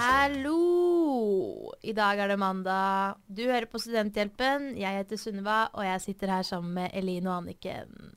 Hallo! 0.00 1.72
I 1.82 1.92
dag 1.92 2.20
er 2.20 2.28
det 2.28 2.38
mandag. 2.40 3.18
Du 3.28 3.42
hører 3.44 3.66
på 3.68 3.80
Studenthjelpen. 3.82 4.70
Jeg 4.78 4.96
heter 5.00 5.18
Sunniva, 5.20 5.66
og 5.72 5.84
jeg 5.84 6.00
sitter 6.04 6.32
her 6.32 6.42
sammen 6.46 6.74
med 6.76 6.94
Eline 6.96 7.28
og 7.30 7.42
Anniken. 7.42 8.14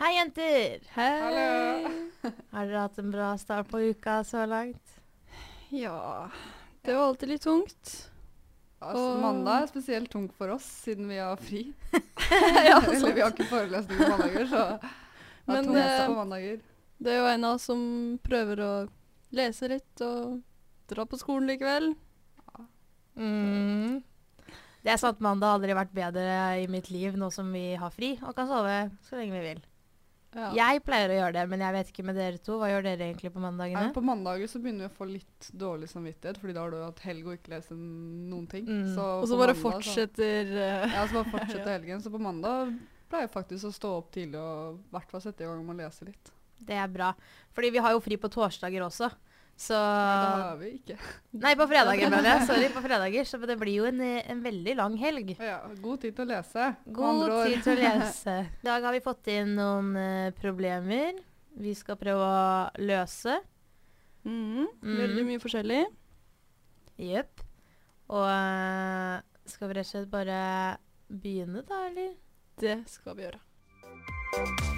Hei, 0.00 0.16
jenter! 0.18 0.84
Hei! 0.96 1.08
Hallo. 1.22 1.94
Har 2.52 2.68
dere 2.68 2.84
hatt 2.88 3.00
en 3.00 3.12
bra 3.14 3.32
start 3.40 3.70
på 3.70 3.80
uka 3.92 4.22
så 4.26 4.44
langt? 4.50 5.03
Ja 5.74 6.30
Det 6.84 6.94
var 6.94 7.08
alltid 7.08 7.28
litt 7.34 7.42
tungt. 7.42 7.92
Altså, 8.84 9.00
Og- 9.14 9.20
mandag 9.22 9.62
er 9.62 9.70
spesielt 9.70 10.10
tungt 10.12 10.34
for 10.36 10.52
oss, 10.52 10.64
siden 10.84 11.08
vi 11.08 11.16
har 11.16 11.36
fri. 11.40 11.62
ja, 12.68 12.80
Eller 12.84 13.14
vi 13.14 13.22
har 13.24 13.32
ikke 13.32 13.46
forelesning 13.48 13.96
på 13.98 14.08
mandager, 14.12 14.46
så 14.50 14.64
det 14.78 15.56
er 15.56 15.62
tungt 15.64 15.78
eh, 15.80 16.06
på 16.06 16.16
mandager. 16.18 16.58
Det 17.00 17.12
er 17.14 17.18
jo 17.22 17.30
en 17.32 17.44
av 17.48 17.54
oss 17.56 17.64
som 17.70 17.80
prøver 18.22 18.60
å 18.60 18.72
lese 19.34 19.70
litt 19.72 20.04
og 20.04 20.42
dra 20.92 21.06
på 21.08 21.18
skolen 21.20 21.48
likevel. 21.48 21.94
Mm. 23.16 24.02
Det 24.84 24.92
er 24.92 25.00
sant, 25.00 25.20
mandag 25.24 25.48
har 25.48 25.58
aldri 25.62 25.76
vært 25.78 25.94
bedre 25.96 26.24
i 26.60 26.66
mitt 26.68 26.90
liv 26.92 27.16
nå 27.16 27.30
som 27.32 27.48
vi 27.56 27.70
har 27.80 27.92
fri 27.94 28.18
og 28.20 28.34
kan 28.36 28.50
sove 28.50 28.76
så 29.06 29.16
lenge 29.16 29.38
vi 29.38 29.46
vil. 29.54 29.62
Ja. 30.34 30.48
Jeg 30.56 30.82
pleier 30.86 31.12
å 31.12 31.18
gjøre 31.18 31.34
det, 31.36 31.44
men 31.52 31.62
jeg 31.62 31.74
vet 31.76 31.90
ikke 31.92 32.04
med 32.08 32.16
dere 32.18 32.40
to. 32.42 32.56
Hva 32.58 32.70
gjør 32.72 32.86
dere 32.88 33.06
egentlig 33.06 33.30
på 33.34 33.42
mandagene? 33.42 33.92
på 33.94 34.02
mandager 34.04 34.50
så 34.50 34.60
begynner 34.62 34.88
vi 34.88 34.90
å 34.90 34.96
få 34.96 35.06
litt 35.08 35.50
dårlig 35.64 35.90
samvittighet, 35.92 36.40
fordi 36.42 36.56
da 36.56 36.64
har 36.64 36.74
du 36.74 36.80
hatt 36.82 37.02
helg 37.06 37.28
og 37.28 37.36
ikke 37.38 37.54
lest 37.54 37.74
noen 37.74 38.48
ting. 38.50 38.66
Mm. 38.66 38.88
Så 38.96 39.06
Og 39.20 39.28
så 39.30 39.38
bare 39.38 39.54
mandag 39.54 39.62
fortsetter 39.62 40.50
så, 40.50 40.70
Ja, 40.96 41.04
så 41.06 41.20
bare 41.20 41.34
fortsetter 41.36 41.70
helgen. 41.76 42.02
Så 42.02 42.12
på 42.14 42.22
mandag 42.22 42.74
pleier 43.10 43.28
jeg 43.28 43.34
faktisk 43.34 43.70
å 43.70 43.74
stå 43.74 43.92
opp 44.00 44.10
tidlig 44.14 44.40
og 44.40 44.80
i 44.80 44.96
hvert 44.96 45.14
fall 45.14 45.22
sette 45.22 45.46
i 45.46 45.50
gang 45.50 45.62
med 45.62 45.78
å 45.78 45.84
lese 45.84 46.08
litt. 46.08 46.34
Det 46.64 46.76
er 46.80 46.90
bra. 46.90 47.12
Fordi 47.54 47.70
vi 47.74 47.82
har 47.84 47.94
jo 47.94 48.02
fri 48.02 48.18
på 48.18 48.30
torsdager 48.32 48.86
også. 48.86 49.10
Så 49.56 49.76
Nei, 49.78 50.22
det 50.34 50.44
har 50.44 50.56
vi 50.58 50.68
ikke. 50.80 50.96
Nei, 51.44 51.52
på 51.54 51.66
fredager, 51.70 52.10
mener 52.10 52.26
jeg. 52.32 52.46
Sorry, 52.48 52.68
på 52.74 52.82
fredager. 52.82 53.28
Så 53.30 53.38
det 53.46 53.54
blir 53.60 53.76
jo 53.78 53.84
en, 53.86 54.00
eh, 54.02 54.24
en 54.32 54.40
veldig 54.42 54.74
lang 54.80 54.96
helg. 54.98 55.30
Ja, 55.38 55.60
god 55.84 56.02
tid 56.02 56.16
til 56.16 56.24
å 56.26 56.30
lese. 56.32 56.66
God 56.96 57.22
tid 57.46 57.62
til 57.62 57.76
å 57.76 57.80
lese. 57.84 58.34
I 58.50 58.66
dag 58.66 58.82
har 58.88 58.96
vi 58.96 59.02
fått 59.04 59.30
inn 59.30 59.54
noen 59.58 59.92
uh, 59.94 60.30
problemer 60.40 61.20
vi 61.54 61.74
skal 61.78 61.98
prøve 62.00 62.26
å 62.26 62.82
løse. 62.82 63.38
mhm, 64.26 64.66
Mm. 64.82 64.98
Veldig 64.98 65.24
mye 65.30 65.40
forskjellig. 65.42 65.82
Jepp. 66.98 67.44
Og 68.10 68.26
eh, 68.28 69.22
skal 69.48 69.70
vi 69.70 69.78
rett 69.78 69.86
og 69.86 69.92
slett 69.94 70.10
bare 70.12 70.42
begynne, 71.08 71.62
da, 71.68 71.86
eller? 71.88 72.14
Det 72.60 72.80
skal 72.90 73.16
vi 73.18 73.28
gjøre. 73.28 74.73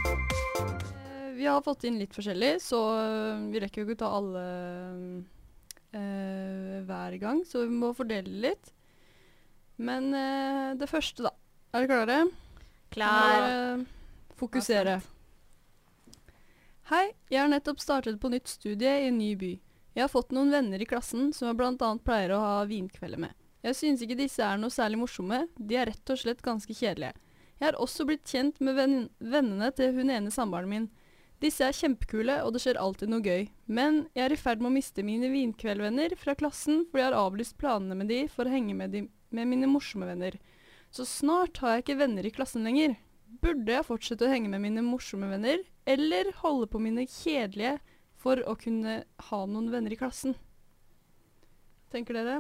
Vi 1.36 1.46
har 1.46 1.60
fått 1.62 1.84
inn 1.84 1.98
litt 2.00 2.14
forskjellig, 2.16 2.54
så 2.64 2.78
eh, 2.96 3.42
vi 3.52 3.60
rekker 3.60 3.82
jo 3.82 3.90
ikke 3.90 4.00
ta 4.00 4.08
alle 4.16 4.44
uh, 5.92 6.78
hver 6.88 7.16
gang, 7.20 7.42
så 7.44 7.66
vi 7.66 7.76
må 7.76 7.90
fordele 7.96 8.40
litt. 8.46 8.72
Men 9.76 10.08
uh, 10.16 10.72
det 10.80 10.88
første, 10.88 11.26
da. 11.28 11.34
Er 11.76 11.84
dere 11.84 11.92
klare? 11.92 12.18
Klar. 12.96 13.44
Må, 13.76 13.84
fokusere. 14.40 14.96
Hei, 16.88 17.04
jeg 17.28 17.42
har 17.42 17.52
nettopp 17.52 17.84
startet 17.84 18.20
på 18.22 18.32
nytt 18.32 18.48
studie 18.48 18.96
i 19.02 19.08
en 19.10 19.20
ny 19.20 19.34
by. 19.36 19.52
Jeg 19.96 20.04
har 20.06 20.12
fått 20.12 20.32
noen 20.32 20.52
venner 20.54 20.80
i 20.80 20.88
klassen 20.88 21.32
som 21.36 21.50
jeg 21.50 21.58
bl.a. 21.58 21.88
pleier 22.04 22.32
å 22.36 22.40
ha 22.40 22.58
vinkvelder 22.68 23.20
med. 23.26 23.36
Jeg 23.66 23.76
synes 23.76 24.04
ikke 24.04 24.22
disse 24.22 24.44
er 24.44 24.60
noe 24.60 24.72
særlig 24.72 25.00
morsomme, 25.00 25.46
de 25.56 25.76
er 25.76 25.90
rett 25.90 26.12
og 26.12 26.20
slett 26.20 26.44
ganske 26.44 26.72
kjedelige. 26.72 27.16
Jeg 27.56 27.66
har 27.66 27.78
også 27.80 28.04
blitt 28.08 28.28
kjent 28.28 28.60
med 28.64 28.76
venn 28.76 28.96
vennene 29.18 29.72
til 29.76 29.96
hun 29.96 30.12
ene 30.12 30.32
samboeren 30.32 30.70
min. 30.70 30.86
Disse 31.41 31.60
er 31.69 31.72
kjempekule, 31.76 32.38
og 32.47 32.54
det 32.54 32.62
skjer 32.62 32.78
alltid 32.80 33.10
noe 33.12 33.20
gøy. 33.20 33.48
Men 33.69 34.06
jeg 34.16 34.24
er 34.24 34.32
i 34.32 34.38
ferd 34.41 34.62
med 34.62 34.70
å 34.70 34.76
miste 34.78 35.02
mine 35.04 35.28
vinkveldvenner 35.28 36.14
fra 36.16 36.34
klassen, 36.34 36.86
for 36.91 36.98
jeg 37.02 37.10
har 37.10 37.19
avlyst 37.20 37.58
planene 37.60 37.94
med 37.98 38.08
de 38.08 38.22
for 38.32 38.48
å 38.48 38.54
henge 38.54 38.74
med, 38.74 38.91
de, 38.94 39.02
med 39.36 39.46
mine 39.50 39.69
morsomme 39.69 40.08
venner. 40.08 40.38
Så 40.91 41.04
snart 41.04 41.58
har 41.60 41.75
jeg 41.76 41.84
ikke 41.84 41.98
venner 42.00 42.25
i 42.25 42.32
klassen 42.32 42.64
lenger. 42.64 42.96
Burde 43.42 43.69
jeg 43.75 43.84
fortsette 43.84 44.25
å 44.25 44.32
henge 44.32 44.48
med 44.48 44.62
mine 44.64 44.80
morsomme 44.86 45.28
venner, 45.28 45.60
eller 45.86 46.32
holde 46.41 46.70
på 46.72 46.80
mine 46.80 47.04
kjedelige 47.04 47.76
for 48.16 48.41
å 48.48 48.56
kunne 48.58 49.02
ha 49.28 49.41
noen 49.46 49.69
venner 49.75 49.92
i 49.92 49.98
klassen? 50.00 50.38
Tenker 51.92 52.16
dere? 52.16 52.38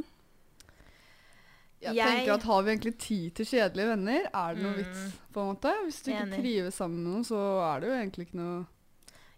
Jeg, 1.84 1.94
Jeg- 1.94 2.08
tenker 2.08 2.32
at 2.34 2.42
Har 2.48 2.62
vi 2.64 2.70
egentlig 2.72 2.98
tid 2.98 3.34
til 3.36 3.44
kjedelige 3.46 3.90
venner? 3.92 4.24
Er 4.32 4.54
det 4.54 4.62
noe 4.62 4.72
Mm. 4.72 4.78
vits? 4.80 5.18
på 5.32 5.40
en 5.44 5.54
måte? 5.54 5.74
Hvis 5.84 6.02
du 6.02 6.10
ikke 6.10 6.40
trives 6.40 6.74
sammen 6.80 7.04
med 7.04 7.12
noen, 7.12 7.24
så 7.24 7.36
er 7.76 7.80
det 7.80 7.88
jo 7.90 7.94
egentlig 8.00 8.26
ikke 8.26 8.40
noe 8.40 8.66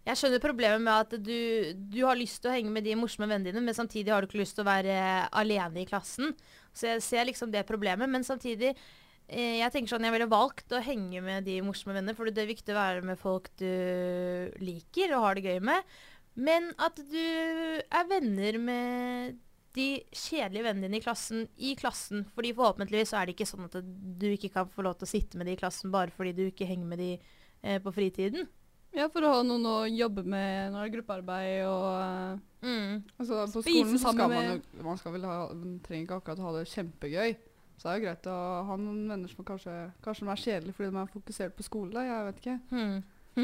Jeg 0.07 0.17
skjønner 0.17 0.41
problemet 0.41 0.81
med 0.81 0.93
at 0.93 1.17
du, 1.21 1.73
du 1.91 1.99
har 2.07 2.17
lyst 2.17 2.39
til 2.41 2.49
å 2.49 2.55
henge 2.55 2.71
med 2.73 2.85
de 2.87 2.95
morsomme 2.97 3.27
vennene 3.29 3.51
dine, 3.51 3.63
men 3.65 3.77
samtidig 3.77 4.13
har 4.13 4.23
du 4.23 4.29
ikke 4.29 4.41
lyst 4.41 4.55
til 4.57 4.63
å 4.63 4.69
være 4.69 4.95
alene 5.37 5.83
i 5.83 5.89
klassen. 5.89 6.31
Så 6.73 6.93
jeg 6.93 7.03
ser 7.05 7.27
liksom 7.29 7.51
det 7.53 7.65
problemet. 7.67 8.09
Men 8.09 8.25
samtidig 8.25 8.71
eh, 8.71 9.59
jeg 9.59 9.73
tenker 9.73 9.93
sånn, 9.93 10.07
jeg 10.07 10.15
ville 10.15 10.29
valgt 10.31 10.73
å 10.73 10.81
henge 10.83 11.21
med 11.25 11.45
de 11.49 11.59
morsomme 11.65 11.97
vennene, 11.97 12.15
for 12.17 12.31
det 12.31 12.45
er 12.45 12.49
viktig 12.49 12.73
å 12.73 12.79
være 12.79 13.03
med 13.11 13.21
folk 13.21 13.51
du 13.59 13.69
liker 14.63 15.13
og 15.17 15.27
har 15.27 15.37
det 15.37 15.45
gøy 15.51 15.61
med. 15.69 15.93
Men 16.39 16.71
at 16.79 16.99
du 17.11 17.19
er 17.19 18.09
venner 18.09 18.59
med 18.63 19.39
de 19.77 19.89
kjedelige 20.15 20.65
vennene 20.65 20.87
dine 20.87 20.99
i 20.99 21.03
klassen 21.03 21.43
i 21.61 21.73
klassen. 21.77 22.23
Fordi 22.35 22.53
forhåpentligvis 22.57 23.13
så 23.13 23.19
er 23.19 23.27
det 23.27 23.35
ikke 23.35 23.49
sånn 23.49 23.67
at 23.67 23.77
du 23.83 24.29
ikke 24.31 24.51
kan 24.53 24.71
få 24.73 24.85
lov 24.85 24.97
til 24.97 25.09
å 25.09 25.11
sitte 25.11 25.39
med 25.39 25.49
de 25.49 25.55
i 25.57 25.59
klassen 25.59 25.93
bare 25.93 26.13
fordi 26.15 26.33
du 26.37 26.47
ikke 26.47 26.67
henger 26.69 26.89
med 26.89 27.01
de 27.03 27.11
eh, 27.19 27.77
på 27.83 27.93
fritiden. 27.93 28.49
Ja, 28.97 29.05
for 29.13 29.21
å 29.21 29.33
ha 29.37 29.41
noen 29.45 29.65
å 29.69 29.75
jobbe 29.85 30.23
med 30.25 30.71
når 30.73 30.79
det 30.81 30.87
er 30.89 30.93
gruppearbeid 30.97 31.57
og 31.69 31.89
eh, 32.03 32.45
Mm. 32.59 33.03
Altså, 33.15 33.45
på 33.53 33.61
Spise 33.63 33.85
skolen 33.85 33.99
så 34.01 34.11
skal 34.11 34.27
man 34.33 34.47
jo 34.49 34.83
Man 34.83 34.97
skal 34.99 35.13
vel 35.13 35.23
ha, 35.23 35.35
man 35.55 35.77
trenger 35.79 36.03
ikke 36.03 36.17
akkurat 36.19 36.41
ha 36.43 36.49
det 36.57 36.63
kjempegøy. 36.67 37.35
Så 37.79 37.85
det 37.85 37.91
er 37.93 37.99
jo 37.99 38.03
greit 38.03 38.27
å 38.27 38.35
ha 38.67 38.75
noen 38.75 38.97
venner 39.07 39.31
som 39.31 39.45
kanskje, 39.47 39.75
kanskje 40.03 40.25
de 40.25 40.31
er 40.33 40.41
kjedelige 40.41 40.75
fordi 40.75 40.89
de 40.91 40.99
er 40.99 41.13
fokusert 41.13 41.55
på 41.55 41.63
skole. 41.63 41.93
Da, 41.95 42.03
jeg 42.03 42.25
vet 42.27 42.41
ikke. 42.41 42.55
Mm. 42.75 42.97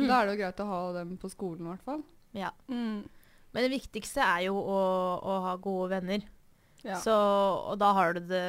Da 0.10 0.18
er 0.18 0.28
det 0.28 0.34
jo 0.36 0.40
greit 0.42 0.60
å 0.60 0.68
ha 0.68 0.80
dem 0.98 1.14
på 1.22 1.32
skolen 1.32 1.64
i 1.64 1.72
hvert 1.72 1.86
fall. 1.88 2.04
Ja. 2.36 2.50
mm, 2.68 2.98
Men 3.56 3.64
det 3.64 3.72
viktigste 3.72 4.26
er 4.26 4.50
jo 4.50 4.58
å, 4.60 4.80
å 5.24 5.38
ha 5.48 5.56
gode 5.64 5.94
venner. 5.96 6.26
ja. 6.84 7.00
Så, 7.00 7.16
og 7.16 7.80
da 7.80 7.94
har 7.96 8.18
du 8.18 8.26
det 8.28 8.44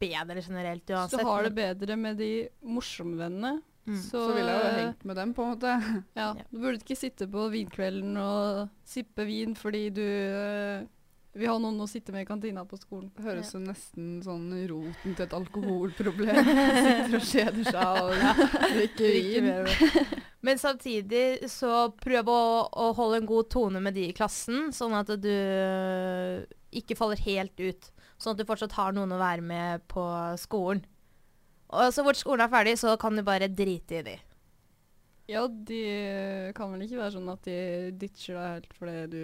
bedre 0.00 0.40
generelt 0.40 0.88
uansett. 0.88 1.18
Så 1.18 1.20
du 1.20 1.28
har 1.28 1.44
det 1.44 1.52
bedre 1.60 1.98
med 2.00 2.16
de 2.16 2.32
morsomme 2.64 3.20
vennene, 3.20 3.58
Mm. 3.86 3.98
så, 3.98 4.20
Så 4.28 4.32
ville 4.36 4.50
jeg 4.52 4.62
jo 4.62 4.70
eh, 4.70 4.78
hengt 4.78 5.04
med 5.04 5.16
dem, 5.18 5.34
på 5.34 5.44
en 5.44 5.54
måte. 5.56 5.76
Ja. 6.20 6.32
Du 6.50 6.58
burde 6.62 6.78
ikke 6.78 6.98
sitte 6.98 7.26
på 7.30 7.48
vinkvelden 7.52 8.18
og 8.20 8.68
sippe 8.86 9.26
vin 9.26 9.56
fordi 9.58 9.88
du 9.94 10.04
eh, 10.04 10.84
vil 11.32 11.48
ha 11.48 11.56
noen 11.58 11.80
å 11.80 11.88
sitte 11.90 12.12
med 12.14 12.26
i 12.26 12.28
kantina 12.28 12.64
på 12.68 12.78
skolen. 12.78 13.08
Det 13.16 13.24
høres 13.24 13.54
ja. 13.56 13.62
nesten 13.64 14.20
sånn 14.24 14.50
roten 14.70 15.16
til 15.16 15.24
et 15.24 15.36
alkoholproblem. 15.36 16.50
Sitter 16.86 17.16
og 17.18 17.26
kjeder 17.30 17.70
seg 17.70 18.02
og 18.04 18.68
drikker 18.76 19.16
vin. 19.16 19.50
Men 20.46 20.58
samtidig 20.60 21.48
så 21.50 21.88
prøv 22.02 22.28
å, 22.28 22.42
å 22.68 22.90
holde 22.98 23.22
en 23.22 23.30
god 23.30 23.48
tone 23.54 23.80
med 23.82 23.94
de 23.96 24.08
i 24.10 24.14
klassen, 24.16 24.72
sånn 24.74 24.94
at 24.98 25.14
du 25.22 25.32
ikke 26.74 26.96
faller 26.98 27.20
helt 27.24 27.62
ut. 27.62 27.92
Sånn 28.20 28.34
at 28.34 28.42
du 28.42 28.48
fortsatt 28.48 28.74
har 28.76 28.94
noen 28.94 29.14
å 29.14 29.20
være 29.22 29.44
med 29.46 29.86
på 29.90 30.02
skolen. 30.42 30.82
Og 31.72 31.94
så 31.94 32.04
fort 32.04 32.20
skolen 32.20 32.44
er 32.44 32.52
ferdig, 32.52 32.76
så 32.80 32.94
kan 33.00 33.16
du 33.16 33.24
bare 33.24 33.48
drite 33.48 34.00
i 34.00 34.04
de. 34.06 34.16
Ja, 35.30 35.46
de 35.48 35.82
kan 36.56 36.72
vel 36.74 36.84
ikke 36.84 36.98
være 36.98 37.14
sånn 37.14 37.30
at 37.32 37.46
de 37.46 37.56
ditcher 37.96 38.36
deg 38.36 38.50
helt 38.56 38.74
fordi 38.76 39.04
du 39.12 39.22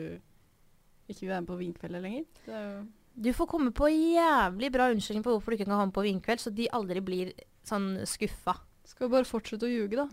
ikke 1.08 1.24
vil 1.24 1.32
være 1.32 1.42
med 1.42 1.50
på 1.50 1.58
vinkvelder 1.58 2.04
lenger? 2.04 2.24
Det 2.46 2.54
er 2.54 2.64
jo 2.68 2.86
Du 3.18 3.28
får 3.34 3.48
komme 3.50 3.72
på 3.74 3.88
jævlig 3.90 4.70
bra 4.72 4.88
unnskyldning 4.92 5.24
på 5.26 5.34
hvorfor 5.34 5.50
du 5.50 5.58
ikke 5.58 5.66
kan 5.66 5.80
ha 5.80 5.86
med 5.88 5.94
på 5.96 6.06
vinkveld, 6.06 6.40
så 6.40 6.52
de 6.54 6.68
aldri 6.72 7.02
blir 7.02 7.32
sånn 7.66 7.96
skuffa. 8.06 8.54
Skal 8.88 9.10
bare 9.12 9.28
fortsette 9.28 9.66
å 9.66 9.72
ljuge, 9.72 9.98
da. 9.98 10.06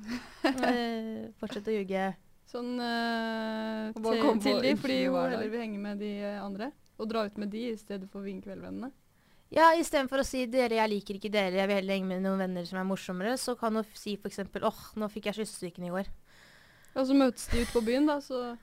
Eh, 0.71 1.27
fortsette 1.39 1.71
å 1.71 1.75
ljuge. 1.77 2.07
Sånn 2.50 2.74
eh, 2.81 3.94
til, 3.95 4.42
til 4.42 4.59
de, 4.63 4.74
fordi 4.80 4.98
hun 5.06 5.19
heller 5.21 5.48
vil 5.51 5.63
henge 5.63 5.80
med 5.81 6.01
de 6.01 6.12
eh, 6.24 6.42
andre. 6.42 6.71
Og 6.98 7.09
dra 7.12 7.25
ut 7.27 7.38
med 7.39 7.51
de 7.54 7.62
i 7.69 7.77
stedet 7.77 8.09
for 8.12 8.25
vinkveldvennene. 8.25 8.89
Ja, 9.53 9.69
istedenfor 9.77 10.19
å 10.19 10.25
si 10.25 10.45
'dere, 10.47 10.75
jeg 10.81 10.89
liker 10.89 11.15
ikke 11.19 11.31
dere, 11.31 11.53
jeg 11.56 11.68
vil 11.68 11.75
heller 11.75 11.94
henge 11.94 12.07
med 12.07 12.21
noen 12.24 12.39
venner 12.39 12.65
som 12.65 12.80
er 12.80 12.83
morsommere', 12.89 13.38
så 13.38 13.56
kan 13.57 13.74
du 13.74 13.80
f- 13.83 13.95
si 13.97 14.15
f.eks. 14.18 14.39
'åh, 14.39 14.80
nå 14.97 15.09
fikk 15.12 15.25
jeg 15.30 15.36
kyssesyken 15.45 15.86
i 15.86 15.89
går'. 15.94 16.09
Og 16.95 17.06
så 17.07 17.13
møtes 17.13 17.47
de 17.51 17.62
ute 17.62 17.71
på 17.71 17.83
byen, 17.86 18.06
da, 18.07 18.18
så 18.19 18.57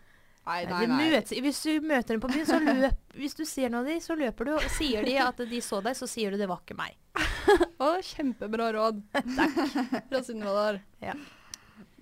Nei, 0.44 0.64
Nei, 0.66 0.86
nei, 0.86 1.10
møtes- 1.12 1.38
hvis 1.40 1.62
du 1.62 1.80
møter 1.86 2.08
dem 2.16 2.20
på 2.20 2.26
byen, 2.32 2.44
så 2.46 2.58
løp 2.58 2.96
Hvis 3.14 3.34
du 3.38 3.44
ser 3.44 3.68
noe 3.70 3.80
av 3.80 3.86
dem, 3.86 4.00
så 4.00 4.16
løper 4.18 4.44
du. 4.44 4.52
Og 4.56 4.62
sier 4.74 5.04
de 5.06 5.14
at 5.22 5.36
de 5.36 5.60
så 5.62 5.78
deg, 5.80 5.94
så 5.94 6.08
sier 6.08 6.30
du 6.32 6.36
'det 6.36 6.48
var 6.48 6.58
ikke 6.66 6.74
meg'. 6.74 6.96
Å, 7.80 8.02
kjempebra 8.02 8.72
råd. 8.74 9.02
Takk. 9.12 10.08
Fra 10.08 10.18
Sunniva 10.22 10.72
der. 10.72 10.80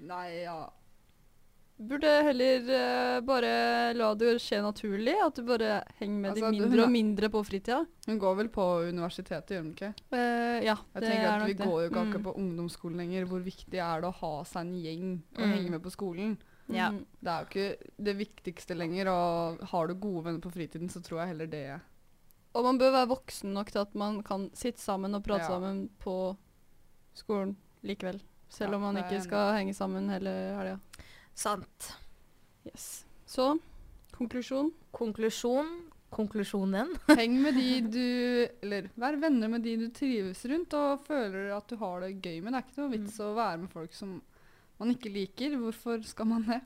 Nei, 0.00 0.40
ja. 0.44 0.70
Burde 1.88 2.10
heller 2.26 2.70
eh, 2.76 3.20
bare 3.24 3.94
la 3.96 4.10
det 4.14 4.34
skje 4.42 4.58
naturlig. 4.62 5.14
At 5.24 5.34
du 5.38 5.42
bare 5.48 5.82
henger 6.00 6.18
med 6.20 6.30
Altså, 6.32 6.50
de 6.52 6.60
mindre 6.60 6.82
og 6.84 6.90
mindre 6.92 7.28
på 7.32 7.42
fritida. 7.46 7.78
Hun 8.06 8.18
går 8.20 8.36
vel 8.36 8.48
på 8.52 8.66
universitetet, 8.90 9.54
gjør 9.56 9.62
hun 9.64 9.72
ikke? 9.74 9.90
Uh, 10.12 10.58
ja, 10.64 10.76
Jeg 10.94 11.02
det 11.02 11.10
er 11.14 11.26
at 11.30 11.40
det. 11.46 11.48
Vi 11.48 11.58
går 11.64 11.76
jo 11.80 11.88
ikke 11.90 12.02
akkurat 12.04 12.20
Mm. 12.20 12.28
på 12.28 12.36
ungdomsskolen 12.36 12.96
lenger. 12.96 13.24
Hvor 13.26 13.40
viktig 13.44 13.78
er 13.80 14.00
det 14.00 14.08
å 14.10 14.18
ha 14.20 14.32
seg 14.44 14.60
en 14.66 14.74
gjeng 14.74 15.22
og 15.38 15.44
Mm. 15.46 15.52
henge 15.56 15.70
med 15.70 15.82
på 15.82 15.90
skolen? 15.96 16.36
Ja. 16.68 16.90
Mm. 16.90 17.04
Det 17.22 17.28
er 17.30 17.38
jo 17.40 17.46
ikke 17.50 17.76
det 18.04 18.16
viktigste 18.18 18.76
lenger. 18.76 19.08
Og 19.08 19.60
har 19.72 19.86
du 19.88 19.94
gode 19.94 20.24
venner 20.24 20.40
på 20.40 20.52
fritiden, 20.52 20.88
så 20.88 21.00
tror 21.02 21.20
jeg 21.20 21.28
heller 21.28 21.46
det. 21.46 21.80
Og 22.54 22.64
man 22.64 22.78
bør 22.78 22.92
være 22.92 23.08
voksen 23.08 23.52
nok 23.54 23.70
til 23.70 23.78
at 23.80 23.94
man 23.94 24.22
kan 24.22 24.50
sitte 24.54 24.80
sammen 24.80 25.14
og 25.14 25.22
prate 25.24 25.42
Ja. 25.42 25.48
sammen 25.48 25.88
på 25.98 26.36
skolen 27.14 27.56
likevel. 27.82 28.20
Selv 28.50 28.70
Ja, 28.72 28.76
om 28.76 28.82
man 28.82 28.96
ikke 28.96 29.20
skal 29.22 29.52
henge 29.54 29.72
sammen 29.74 30.08
hele 30.10 30.30
helga. 30.58 30.78
Sant. 31.38 31.92
Yes. 32.68 33.04
Så 33.26 33.54
konklusjon. 34.16 34.72
Konklusjon. 34.90 35.90
Konklusjonen. 36.10 36.90
Heng 37.20 37.36
med 37.40 37.54
de 37.54 37.80
du 37.86 38.06
Eller 38.64 38.88
vær 38.98 39.14
venner 39.22 39.52
med 39.52 39.62
de 39.62 39.76
du 39.78 39.86
trives 39.94 40.42
rundt 40.50 40.74
og 40.74 41.04
føler 41.06 41.52
at 41.54 41.70
du 41.70 41.78
har 41.80 42.02
det 42.04 42.16
gøy 42.18 42.40
med. 42.42 42.52
Det 42.52 42.58
er 42.58 42.66
ikke 42.66 42.80
noe 42.82 42.94
vits 42.96 43.20
å 43.22 43.34
være 43.36 43.60
med 43.62 43.72
folk 43.72 43.94
som 43.96 44.16
man 44.80 44.94
ikke 44.94 45.12
liker. 45.14 45.54
Hvorfor 45.60 46.02
skal 46.08 46.28
man 46.32 46.48
det? 46.48 46.60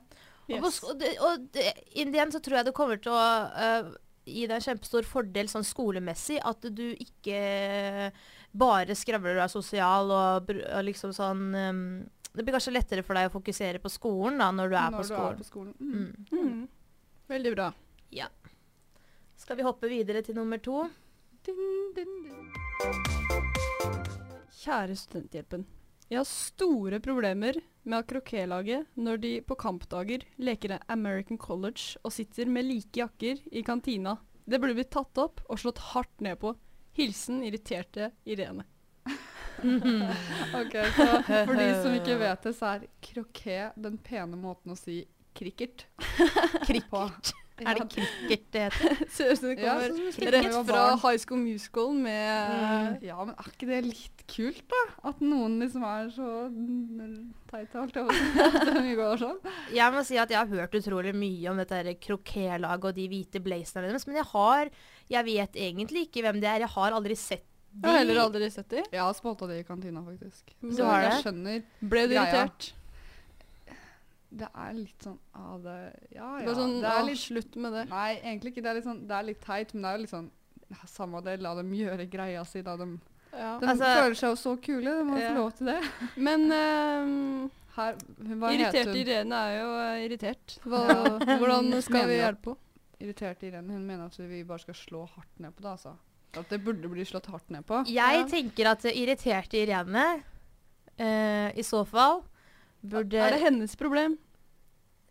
Og, 0.45 0.61
på, 0.61 0.71
og, 0.89 0.97
det, 1.01 1.11
og 1.25 1.45
det, 1.53 1.69
in 1.97 2.11
the 2.13 2.21
end 2.21 2.35
så 2.35 2.41
tror 2.43 2.59
jeg 2.59 2.67
det 2.67 2.75
kommer 2.77 2.99
til 3.01 3.13
å 3.13 3.21
uh, 3.49 3.93
gi 4.25 4.45
deg 4.45 4.57
en 4.57 4.65
kjempestor 4.65 5.07
fordel 5.09 5.49
sånn 5.49 5.65
skolemessig. 5.65 6.37
At 6.41 6.65
du 6.65 6.85
ikke 6.91 8.11
bare 8.55 8.97
skravler 8.97 9.39
og 9.39 9.45
er 9.45 9.53
sosial 9.53 10.13
og, 10.13 10.51
og 10.51 10.85
liksom 10.87 11.13
sånn 11.15 11.47
øhm, 11.59 11.87
Det 12.35 12.43
blir 12.43 12.55
kanskje 12.57 12.73
lettere 12.75 13.03
for 13.05 13.15
deg 13.17 13.29
å 13.29 13.33
fokusere 13.33 13.79
på 13.83 13.89
skolen 13.93 14.41
da, 14.41 14.49
når 14.51 14.69
du 14.73 14.75
er 14.75 14.91
når 14.91 14.97
på 14.97 15.05
du 15.05 15.09
skolen. 15.13 15.31
er 15.31 15.39
på 15.39 15.47
skolen. 15.47 15.73
Mm. 15.79 16.25
Mm. 16.31 16.67
Veldig 17.31 17.53
bra. 17.55 17.69
Ja. 18.13 18.27
Skal 19.39 19.57
vi 19.59 19.65
hoppe 19.67 19.89
videre 19.91 20.21
til 20.23 20.35
nummer 20.37 20.59
to? 20.63 20.83
Din, 21.45 21.63
din, 21.95 22.13
din. 22.25 22.51
Kjære 24.65 24.95
Studenthjelpen. 24.97 25.65
Jeg 26.09 26.19
har 26.19 26.27
store 26.29 26.99
problemer 27.01 27.57
med 27.85 27.97
at 27.99 28.07
krokélaget 28.11 28.85
når 28.97 29.17
de 29.23 29.31
på 29.41 29.55
kampdager 29.57 30.25
leker 30.37 30.75
American 30.93 31.37
College 31.41 31.97
og 32.05 32.13
sitter 32.13 32.45
med 32.49 32.67
like 32.67 32.99
jakker 32.99 33.41
i 33.51 33.63
kantina. 33.65 34.17
Det 34.45 34.59
burde 34.61 34.77
blitt 34.77 34.91
tatt 34.93 35.17
opp 35.17 35.41
og 35.49 35.57
slått 35.61 35.81
hardt 35.93 36.21
ned 36.21 36.37
på. 36.41 36.53
Hilsen 36.95 37.41
irriterte 37.43 38.11
Irene. 38.29 38.67
Ok, 40.59 40.75
så 40.95 41.07
For 41.25 41.55
de 41.59 41.69
som 41.81 41.95
ikke 41.97 42.19
vet 42.21 42.47
det, 42.47 42.55
så 42.57 42.75
er 42.75 42.85
kroket 43.09 43.79
den 43.87 43.97
pene 44.05 44.39
måten 44.39 44.75
å 44.75 44.79
si 44.79 45.03
cricket 45.35 45.87
på. 46.89 47.07
Er 47.55 47.77
det 47.77 47.85
cricket 47.87 48.47
det 48.51 48.61
heter? 48.65 48.97
Ser 49.15 49.31
ut 49.31 49.39
som 49.39 49.51
det 49.51 49.55
kommer 49.61 50.11
spilte 50.11 50.31
rett 50.33 50.55
fra. 50.67 50.81
High 50.99 51.19
School 51.23 51.39
Musical 51.39 51.93
med 51.95 52.33
Mm. 52.55 52.97
Ja, 53.05 53.17
men 53.23 53.35
er 53.39 53.47
ikke 53.51 53.67
det 53.69 53.79
litt 53.85 54.23
kult, 54.31 54.63
da? 54.71 54.81
At 55.11 55.21
noen 55.23 55.55
liksom 55.61 55.83
er 55.87 56.09
så 56.13 56.27
teite, 57.49 57.77
holdt 57.77 57.95
jeg 57.95 58.07
på 58.07 58.11
å 58.11 59.15
si. 59.15 59.21
Sånn. 59.23 59.39
Jeg 59.75 59.95
må 59.95 60.03
si 60.07 60.19
at 60.19 60.31
jeg 60.33 60.39
har 60.39 60.51
hørt 60.51 60.75
utrolig 60.75 61.13
mye 61.15 61.51
om 61.51 61.59
dette 61.61 61.79
her 61.79 61.91
krokélaget 62.01 62.89
og 62.91 62.97
de 62.97 63.07
hvite 63.11 63.41
blazerne 63.43 63.91
deres, 63.91 64.07
men 64.09 64.19
jeg 64.19 64.29
har 64.33 64.71
Jeg 65.11 65.27
vet 65.27 65.59
egentlig 65.67 66.07
ikke 66.07 66.25
hvem 66.25 66.39
det 66.41 66.49
er. 66.49 66.63
Jeg 66.65 66.73
har 66.75 66.95
aldri 66.97 67.15
sett 67.19 67.45
Jeg 67.81 67.91
har 67.91 67.97
heller 67.99 68.19
aldri 68.23 68.47
sett 68.51 68.69
de. 68.69 68.83
Jeg 68.91 69.01
har 69.01 69.13
spotta 69.13 69.47
det 69.47 69.59
i 69.59 69.63
kantina, 69.67 70.01
faktisk. 70.05 70.53
Så 70.71 70.85
har 70.87 71.01
jeg 71.01 71.11
det? 71.11 71.21
skjønner 71.25 71.63
Ble 71.81 72.03
du 72.07 72.13
Greia. 72.13 72.23
irritert? 72.23 72.73
Det 74.35 74.47
er 74.51 74.71
litt 74.75 75.03
sånn 75.05 75.17
ah, 75.37 75.57
det, 75.63 75.75
Ja, 76.11 76.29
ja. 76.41 76.45
Bare 76.45 76.55
sånn, 76.57 76.73
det 76.83 76.89
er 76.91 77.03
litt 77.07 77.21
slutt 77.21 77.55
med 77.61 77.71
det. 77.77 77.83
Nei, 77.91 78.09
egentlig 78.19 78.51
ikke. 78.53 78.63
Det 78.65 78.71
er 78.71 78.79
litt, 78.79 78.87
sånn, 78.87 79.03
det 79.07 79.15
er 79.19 79.27
litt 79.29 79.41
teit, 79.45 79.73
men 79.73 79.83
det 79.85 79.89
er 79.91 79.95
jo 79.97 80.03
litt 80.05 80.13
sånn 80.15 80.31
ja, 80.73 80.79
Samme 80.89 81.21
det, 81.23 81.35
la 81.45 81.53
dem 81.59 81.69
gjøre 81.77 82.07
greia 82.09 82.41
si. 82.47 82.61
Da 82.65 82.75
de, 82.79 82.87
Ja. 83.35 83.59
de 83.59 83.67
Altså- 83.67 83.91
føler 83.99 84.15
seg 84.15 84.29
jo 84.29 84.35
så 84.35 84.55
kule. 84.61 84.91
De 84.97 85.03
må 85.03 85.19
Ja. 85.19 85.29
få 85.29 85.35
lov 85.35 85.53
til 85.57 85.67
det. 85.67 85.81
Men 86.17 86.49
ehm, 86.61 87.51
Her, 87.75 87.95
hun, 88.23 88.39
hva 88.39 88.51
irritert 88.55 88.73
heter 88.73 88.91
hun? 88.91 88.95
Irene 89.03 89.35
er 89.35 89.55
jo 89.59 89.69
eh, 89.83 90.05
irritert. 90.07 90.59
Hva, 90.63 90.81
Ja. 90.87 91.37
hvordan 91.37 91.81
skal 91.87 92.07
vi 92.07 92.19
hjelpe 92.19 92.45
henne? 92.55 92.57
Irritert 93.01 93.43
Irene. 93.43 93.71
Hun 93.73 93.85
mener 93.85 94.05
at 94.05 94.17
vi 94.17 94.43
bare 94.43 94.59
skal 94.63 94.73
slå 94.73 95.05
hardt 95.15 95.39
ned 95.39 95.51
på 95.55 95.61
det. 95.61 95.71
altså. 95.75 95.95
At 96.37 96.49
det 96.51 96.59
burde 96.65 96.89
bli 96.91 97.05
slått 97.07 97.29
hardt 97.31 97.49
ned 97.53 97.65
på. 97.65 97.83
Jeg 97.87 98.19
Ja. 98.21 98.27
tenker 98.27 98.71
at 98.71 98.81
det 98.83 98.95
irriterte 98.99 99.57
Irene 99.61 100.05
uh, 100.99 101.49
i 101.55 101.63
så 101.63 101.85
fall 101.87 102.23
burde 102.85 103.17
Er 103.17 103.31
det 103.35 103.41
hennes 103.41 103.75
problem? 103.75 104.17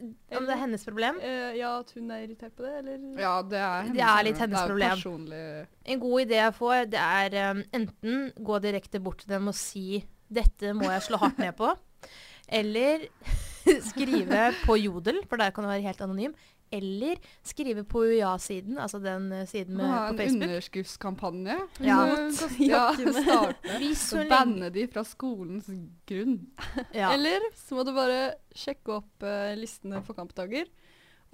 Om 0.05 0.45
det 0.45 0.53
er 0.53 0.59
hennes 0.59 0.85
problem? 0.85 1.17
Uh, 1.23 1.55
ja, 1.57 1.79
at 1.81 1.93
hun 1.95 2.11
er 2.11 2.25
irritert 2.27 2.53
på 2.59 2.65
det, 2.67 2.73
eller? 2.83 2.99
Ja, 3.23 3.35
det 3.43 3.59
er 3.59 3.83
hennes 3.87 3.97
Det 3.97 4.09
er 4.09 4.25
litt 4.27 4.43
hennes 4.43 4.59
Det 4.59 4.65
er 4.65 4.73
problem. 4.73 4.99
personlig 4.99 5.67
En 5.95 6.01
god 6.03 6.21
idé 6.27 6.41
jeg 6.41 6.55
får, 6.59 6.91
det 6.93 7.01
er 7.01 7.51
um, 7.55 7.63
enten 7.73 8.33
gå 8.45 8.59
direkte 8.65 9.01
bort 9.01 9.19
til 9.23 9.29
dem 9.37 9.49
og 9.49 9.55
si 9.55 10.05
'dette 10.35 10.73
må 10.75 10.91
jeg 10.91 11.03
slå 11.03 11.17
hardt 11.21 11.39
ned 11.39 11.53
på', 11.55 11.77
eller 12.61 13.07
skrive 13.91 14.53
på 14.65 14.77
Jodel, 14.77 15.21
for 15.29 15.37
der 15.37 15.51
kan 15.51 15.65
du 15.65 15.71
være 15.71 15.81
helt 15.87 16.01
anonym, 16.01 16.35
eller 16.77 17.17
skrive 17.47 17.85
på 17.89 18.03
UiA-siden, 18.09 18.79
altså 18.83 19.01
den 19.03 19.31
eh, 19.33 19.47
siden 19.51 19.77
med, 19.79 19.87
Ha 19.87 20.01
på 20.09 20.15
en 20.15 20.19
Facebook. 20.19 20.43
underskriftskampanje. 20.49 21.57
Ja. 21.81 21.99
Så- 22.39 22.49
ja, 22.59 22.83
Jakkene. 22.93 23.25
starte. 23.25 24.29
Banne 24.31 24.71
de 24.75 24.87
fra 24.93 25.05
skolens 25.05 25.71
grunn. 26.07 26.39
ja. 27.01 27.13
Eller 27.15 27.41
så 27.57 27.79
må 27.79 27.85
du 27.87 27.93
bare 27.97 28.35
sjekke 28.55 28.99
opp 29.01 29.23
uh, 29.27 29.55
listene 29.59 30.03
for 30.05 30.15
kampdager. 30.19 30.67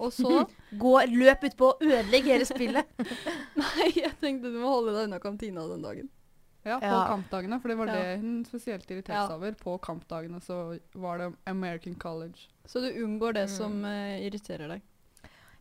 Og 0.01 0.09
så 0.15 0.45
Gå, 0.81 0.95
løp 1.11 1.43
utpå 1.51 1.73
og 1.75 1.83
ødelegg 1.85 2.25
hele 2.25 2.45
spillet. 2.49 2.87
Nei, 3.59 3.91
jeg 3.99 4.15
tenkte 4.21 4.49
du 4.49 4.57
må 4.61 4.71
holde 4.77 4.95
deg 4.95 5.05
unna 5.09 5.19
kantina 5.21 5.67
den 5.69 5.83
dagen. 5.85 6.09
Ja, 6.65 6.75
på 6.77 6.85
Ja. 6.85 7.03
kampdagene, 7.09 7.57
for 7.61 7.69
det 7.71 7.77
var 7.79 7.89
Ja. 7.89 7.93
det 7.97 8.19
hun 8.21 8.43
spesielt 8.45 8.85
irriterte 8.89 9.17
Ja. 9.17 9.27
seg 9.27 9.37
over. 9.39 9.53
På 9.57 9.77
kampdagene 9.81 10.37
så 10.41 10.57
var 10.93 11.17
det 11.17 11.31
American 11.49 11.95
College. 11.95 12.47
Så 12.69 12.81
du 12.81 12.89
unngår 13.03 13.33
det 13.33 13.47
Mm. 13.49 13.55
som 13.57 13.79
uh, 13.85 14.17
irriterer 14.21 14.67
deg. 14.75 14.81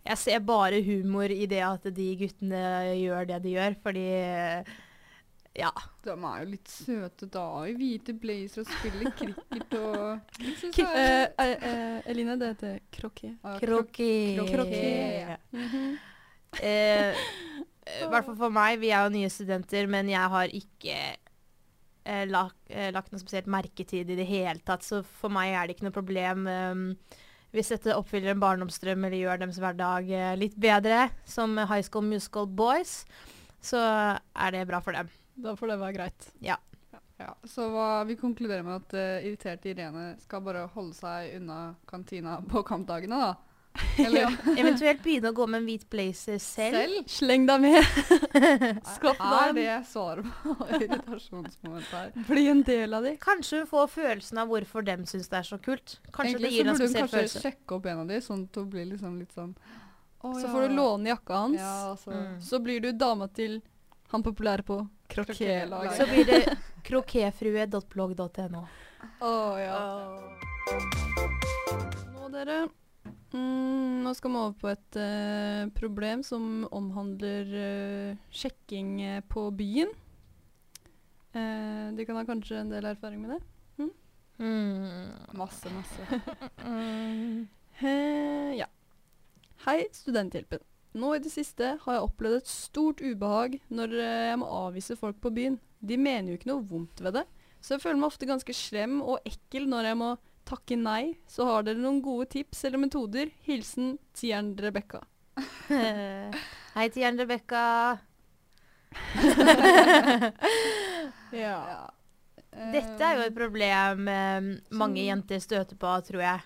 Jeg 0.06 0.17
ser 0.19 0.41
bare 0.41 0.79
humor 0.82 1.29
i 1.31 1.44
det 1.50 1.61
at 1.67 1.85
de 1.94 2.06
guttene 2.17 2.61
gjør 2.97 3.26
det 3.29 3.43
de 3.44 3.50
gjør, 3.58 3.75
fordi 3.85 4.06
eh, 4.17 4.70
Ja. 5.61 5.70
De 6.06 6.14
er 6.14 6.38
jo 6.44 6.47
litt 6.52 6.69
søte 6.70 7.26
da, 7.29 7.43
i 7.69 7.75
hvite 7.76 8.14
blazer 8.17 8.62
og 8.62 8.70
spiller 8.70 9.11
cricket 9.19 9.75
og 9.76 10.37
liksom 10.41 10.70
Kri- 10.73 10.87
så 10.87 10.93
uh, 10.94 11.00
er- 11.02 11.56
eh, 11.58 11.64
eh, 11.73 12.11
Eline, 12.14 12.37
det 12.41 12.52
heter 12.55 12.79
kroké. 12.97 13.32
Ja, 13.43 13.56
Kroké. 13.61 14.11
Eh, 16.62 17.14
I 18.00 18.06
hvert 18.11 18.26
fall 18.26 18.38
for 18.38 18.50
meg, 18.55 18.79
vi 18.82 18.91
er 18.94 19.05
jo 19.06 19.12
nye 19.14 19.31
studenter, 19.32 19.87
men 19.91 20.08
jeg 20.11 20.33
har 20.33 20.54
ikke 20.54 20.97
eh, 22.07 22.25
lagt, 22.30 22.59
eh, 22.71 22.90
lagt 22.95 23.12
noe 23.12 23.21
spesielt 23.23 23.50
merke 23.50 23.85
til 23.87 24.04
det 24.07 24.16
i 24.16 24.21
det 24.23 24.28
hele 24.30 24.62
tatt, 24.66 24.87
så 24.87 25.02
for 25.04 25.33
meg 25.35 25.52
er 25.54 25.66
det 25.71 25.76
ikke 25.76 25.88
noe 25.88 25.97
problem. 25.99 26.47
Um, 26.47 26.87
hvis 27.54 27.73
dette 27.75 27.97
oppfyller 27.97 28.35
en 28.35 28.42
barndomsdrøm 28.42 29.07
eller 29.09 29.19
gjør 29.19 29.42
deres 29.42 29.61
hverdag 29.62 30.11
eh, 30.14 30.33
litt 30.38 30.57
bedre, 30.61 31.09
som 31.26 31.59
High 31.59 31.85
School 31.87 32.07
Musical 32.07 32.47
Boys, 32.47 33.02
så 33.61 33.80
er 33.80 34.54
det 34.54 34.66
bra 34.71 34.80
for 34.85 34.97
dem. 34.97 35.11
Da 35.40 35.57
får 35.59 35.73
det 35.73 35.80
være 35.80 35.97
greit. 35.99 36.33
Ja, 37.21 37.35
så 37.45 37.66
hva, 37.69 37.88
vi 38.09 38.16
konkluderer 38.16 38.64
med 38.64 38.78
at 38.78 38.95
uh, 38.97 39.26
irriterte 39.26 39.69
Irene 39.69 40.14
skal 40.23 40.40
bare 40.45 40.64
holde 40.73 40.97
seg 40.97 41.35
unna 41.37 41.75
kantina 41.90 42.38
på 42.49 42.62
kampdagene, 42.64 43.19
da. 43.21 43.50
Eller 44.05 44.37
Eventuelt 44.59 45.03
begynne 45.05 45.33
å 45.33 45.37
gå 45.37 45.47
med 45.51 45.61
en 45.63 45.67
hvit 45.69 45.87
blazer 45.93 46.39
selv. 46.43 46.77
selv. 46.77 47.11
Sleng 47.11 47.47
deg 47.49 47.65
med. 47.65 47.79
Skaff 48.95 49.21
Er 49.21 49.55
det 49.57 49.77
svaret 49.91 50.29
på 50.43 50.55
irritasjonsmoment 50.79 51.91
her? 51.95 52.13
Bli 52.29 52.47
en 52.53 52.63
del 52.67 52.97
av 52.97 53.07
de. 53.07 53.17
Kanskje 53.23 53.63
hun 53.63 53.71
får 53.71 53.91
følelsen 53.97 54.43
av 54.43 54.53
hvorfor 54.53 54.87
dem 54.87 55.05
syns 55.11 55.31
det 55.33 55.41
er 55.43 55.51
så 55.51 55.61
kult. 55.63 55.99
Kanskje 56.11 56.37
Egentlig 56.37 56.51
det 56.51 56.55
gir 56.57 56.65
så 56.65 56.71
en 56.71 56.79
burde 56.79 56.87
hun 56.87 56.95
spesiell 56.95 57.27
kanskje 57.27 57.45
sjekke 57.47 57.79
opp 57.79 57.91
en 57.93 58.05
av 58.05 58.15
de, 58.15 58.23
sånn 58.25 58.47
at 58.49 58.61
hun 58.61 58.71
blir 58.73 58.89
liksom 58.93 59.19
litt 59.21 59.37
sånn 59.37 59.53
oh, 59.57 60.35
Så 60.35 60.47
ja». 60.47 60.53
får 60.53 60.67
du 60.69 60.79
låne 60.79 61.13
jakka 61.13 61.43
hans. 61.45 61.61
Ja, 61.61 61.77
altså. 61.95 62.15
Mm. 62.15 62.41
Så 62.51 62.63
blir 62.65 62.85
du 62.85 62.93
dama 62.93 63.29
til 63.29 63.61
han 64.11 64.25
populære 64.27 64.67
på 64.67 64.81
Krokélaget. 65.11 65.97
Så 65.97 66.07
blir 66.11 66.27
det 66.27 66.57
krokéfrue.blogg.no. 66.87 68.67
Å 69.21 69.35
ja. 69.61 69.81
Nå, 72.11 72.29
dere. 72.35 72.69
Mm, 73.31 74.03
nå 74.03 74.13
skal 74.19 74.33
vi 74.33 74.41
over 74.41 74.57
på 74.59 74.71
et 74.73 74.99
uh, 74.99 75.71
problem 75.77 76.25
som 76.27 76.65
omhandler 76.75 77.53
uh, 77.55 78.23
sjekking 78.35 78.97
eh, 79.07 79.21
på 79.23 79.45
byen. 79.55 79.93
Uh, 81.31 81.95
de 81.95 82.07
kan 82.09 82.19
ha 82.19 82.27
kanskje 82.27 82.59
en 82.59 82.73
del 82.73 82.89
erfaring 82.91 83.23
med 83.23 83.37
det? 83.37 83.41
Mm. 84.41 85.13
Masse, 85.37 85.71
masse. 85.71 86.21
Mm. 86.65 87.49
Eh, 87.81 88.59
ja. 88.59 88.67
Hei, 89.65 89.87
Studenthjelpen. 89.93 90.61
Nå 91.01 91.15
i 91.17 91.21
det 91.25 91.31
siste 91.33 91.79
har 91.81 91.95
jeg 91.97 92.05
opplevd 92.05 92.37
et 92.43 92.51
stort 92.51 93.01
ubehag 93.01 93.55
når 93.73 93.95
jeg 93.97 94.41
må 94.43 94.49
avvise 94.53 94.97
folk 95.01 95.17
på 95.23 95.33
byen. 95.33 95.57
De 95.81 95.97
mener 95.97 96.29
jo 96.29 96.37
ikke 96.37 96.51
noe 96.51 96.67
vondt 96.69 97.01
ved 97.01 97.17
det, 97.17 97.23
så 97.65 97.79
jeg 97.79 97.85
føler 97.87 98.03
meg 98.03 98.11
ofte 98.11 98.29
ganske 98.29 98.57
slem 98.57 98.99
og 99.01 99.25
ekkel 99.25 99.65
når 99.71 99.89
jeg 99.89 100.01
må 100.03 100.11
takke 100.50 100.76
nei, 100.78 101.14
så 101.30 101.47
har 101.49 101.64
dere 101.66 101.80
noen 101.80 102.00
gode 102.04 102.28
tips 102.35 102.64
eller 102.69 102.83
metoder. 102.83 103.30
Hilsen 103.47 103.97
tieren 104.16 104.52
Rebekka. 104.59 105.04
Hei 106.76 106.87
til 106.90 107.04
Jern 107.04 107.21
Rebekka. 107.23 107.64
Ja. 111.30 111.87
Dette 112.50 113.07
er 113.07 113.21
jo 113.21 113.26
et 113.28 113.35
problem 113.37 114.09
eh, 114.11 114.47
mange 114.75 115.04
jenter 115.04 115.38
støter 115.42 115.78
på, 115.78 115.92
tror 116.09 116.25
jeg, 116.25 116.40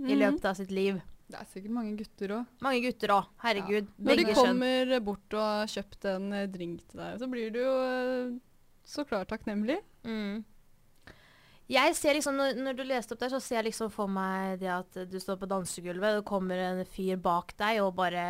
mm. 0.00 0.08
i 0.08 0.16
løpet 0.16 0.46
av 0.48 0.56
sitt 0.56 0.72
liv. 0.72 0.96
Det 1.28 1.36
er 1.40 1.50
sikkert 1.50 1.74
mange 1.76 1.92
gutter 1.98 2.32
òg. 2.38 2.48
Mange 2.64 2.80
gutter 2.84 3.12
òg. 3.12 3.28
Herregud. 3.44 3.92
Når 4.00 4.20
de 4.20 4.24
kommer 4.30 4.88
skjøn. 4.88 5.04
bort 5.04 5.36
og 5.36 5.44
har 5.44 5.70
kjøpt 5.74 6.08
en 6.14 6.32
eh, 6.32 6.48
drink 6.52 6.82
til 6.88 7.02
deg, 7.02 7.20
så 7.20 7.28
blir 7.30 7.52
du 7.52 7.60
jo 7.60 7.76
eh, 7.84 8.34
så 8.88 9.04
klart 9.08 9.30
takknemlig. 9.32 9.78
Mm. 10.08 10.42
Jeg 11.70 11.94
ser 11.96 12.18
liksom, 12.18 12.36
når, 12.36 12.58
når 12.60 12.76
du 12.76 12.82
leste 12.84 13.14
opp 13.14 13.22
der, 13.22 13.32
så 13.32 13.40
ser 13.40 13.62
jeg 13.62 13.70
liksom 13.70 13.92
for 13.92 14.10
meg 14.10 14.58
det 14.60 14.68
at 14.68 14.98
du 15.08 15.16
står 15.20 15.38
på 15.40 15.48
dansegulvet, 15.48 16.10
og 16.10 16.20
det 16.20 16.28
kommer 16.28 16.60
en 16.60 16.84
fyr 16.84 17.16
bak 17.24 17.54
deg 17.60 17.80
og 17.80 17.94
bare 17.96 18.26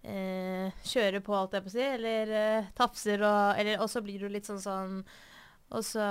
eh, 0.00 0.72
kjører 0.88 1.20
på, 1.24 1.36
alt 1.36 1.58
jeg 1.58 1.66
på 1.66 1.72
å 1.72 1.74
si, 1.74 1.84
eller 1.84 2.32
eh, 2.38 2.72
tafser, 2.78 3.20
og, 3.28 3.60
eller, 3.60 3.76
og 3.84 3.92
så 3.92 4.00
blir 4.04 4.24
du 4.24 4.32
litt 4.32 4.48
sånn 4.48 4.62
sånn 4.62 4.98
Og 5.72 5.84
så 5.84 6.08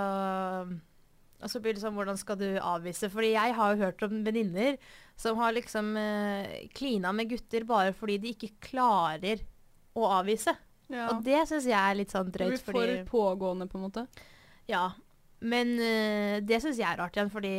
og 1.41 1.49
så 1.49 1.57
blir 1.61 1.73
det 1.73 1.81
sånn, 1.81 1.95
hvordan 1.97 2.19
skal 2.19 2.37
du 2.37 2.49
avvise? 2.61 3.09
Fordi 3.09 3.31
jeg 3.33 3.55
har 3.57 3.73
jo 3.73 3.81
hørt 3.81 4.03
om 4.05 4.19
venninner 4.25 4.75
som 5.19 5.39
har 5.41 5.55
liksom 5.55 5.95
eh, 5.97 6.67
klina 6.77 7.13
med 7.17 7.31
gutter 7.31 7.65
bare 7.65 7.95
fordi 7.97 8.19
de 8.21 8.33
ikke 8.35 8.51
klarer 8.71 9.41
å 9.97 10.05
avvise. 10.19 10.53
Ja. 10.91 11.07
Og 11.09 11.23
det 11.25 11.39
syns 11.49 11.65
jeg 11.65 11.77
er 11.79 11.97
litt 11.97 12.13
sånn 12.13 12.29
drøyt. 12.29 12.51
drøyt. 12.51 12.61
blir 12.61 12.65
for 12.67 12.77
fordi... 12.77 12.99
pågående, 13.09 13.67
på 13.71 13.79
en 13.79 13.87
måte. 13.87 14.05
Ja, 14.69 14.91
men 15.41 15.73
uh, 15.79 16.37
det 16.45 16.61
syns 16.61 16.79
jeg 16.79 16.87
er 16.87 16.99
rart 17.01 17.17
igjen, 17.17 17.31
fordi 17.33 17.51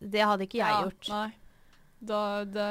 det 0.00 0.24
hadde 0.24 0.46
ikke 0.48 0.60
jeg 0.62 0.72
Ja, 0.72 0.82
gjort. 0.86 1.08
Nei. 1.12 1.30
Da 2.06 2.20
det 2.44 2.68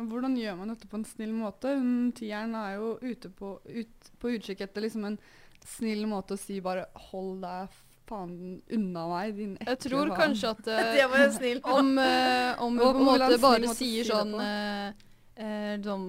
Men 0.00 0.08
hvordan 0.08 0.36
gjør 0.40 0.56
man 0.56 0.70
dette 0.72 0.88
på 0.88 0.96
en 0.96 1.04
snill 1.04 1.32
måte? 1.36 1.74
Hun 1.76 2.08
tieren 2.16 2.54
er 2.56 2.78
jo 2.78 2.94
ute 3.02 3.28
på, 3.36 3.58
ut, 3.68 4.10
på 4.18 4.32
utkikk 4.36 4.62
etter 4.64 4.86
liksom 4.86 5.04
en 5.04 5.18
snill 5.60 6.06
måte 6.08 6.38
å 6.38 6.40
si 6.40 6.56
bare 6.64 6.86
'hold 6.94 7.42
deg 7.42 7.68
faen 8.10 8.62
unna 8.72 9.02
meg, 9.10 9.34
din 9.36 9.52
ekle 9.60 9.74
Jeg 9.74 9.78
tror 9.84 10.08
faen'. 10.08 10.16
kanskje 10.22 10.48
at 10.54 10.70
uh, 10.72 10.88
Det 10.96 11.04
var 11.12 11.30
snill. 11.36 11.60
om, 11.76 11.92
om 12.00 12.80
vi 12.80 12.86
på 12.88 12.96
en 12.96 13.04
måte 13.10 13.38
bare 13.44 13.74
sier 13.76 14.08
sånn 14.08 14.32
eh, 14.40 14.88
eh, 15.36 15.76
sånn 15.84 16.08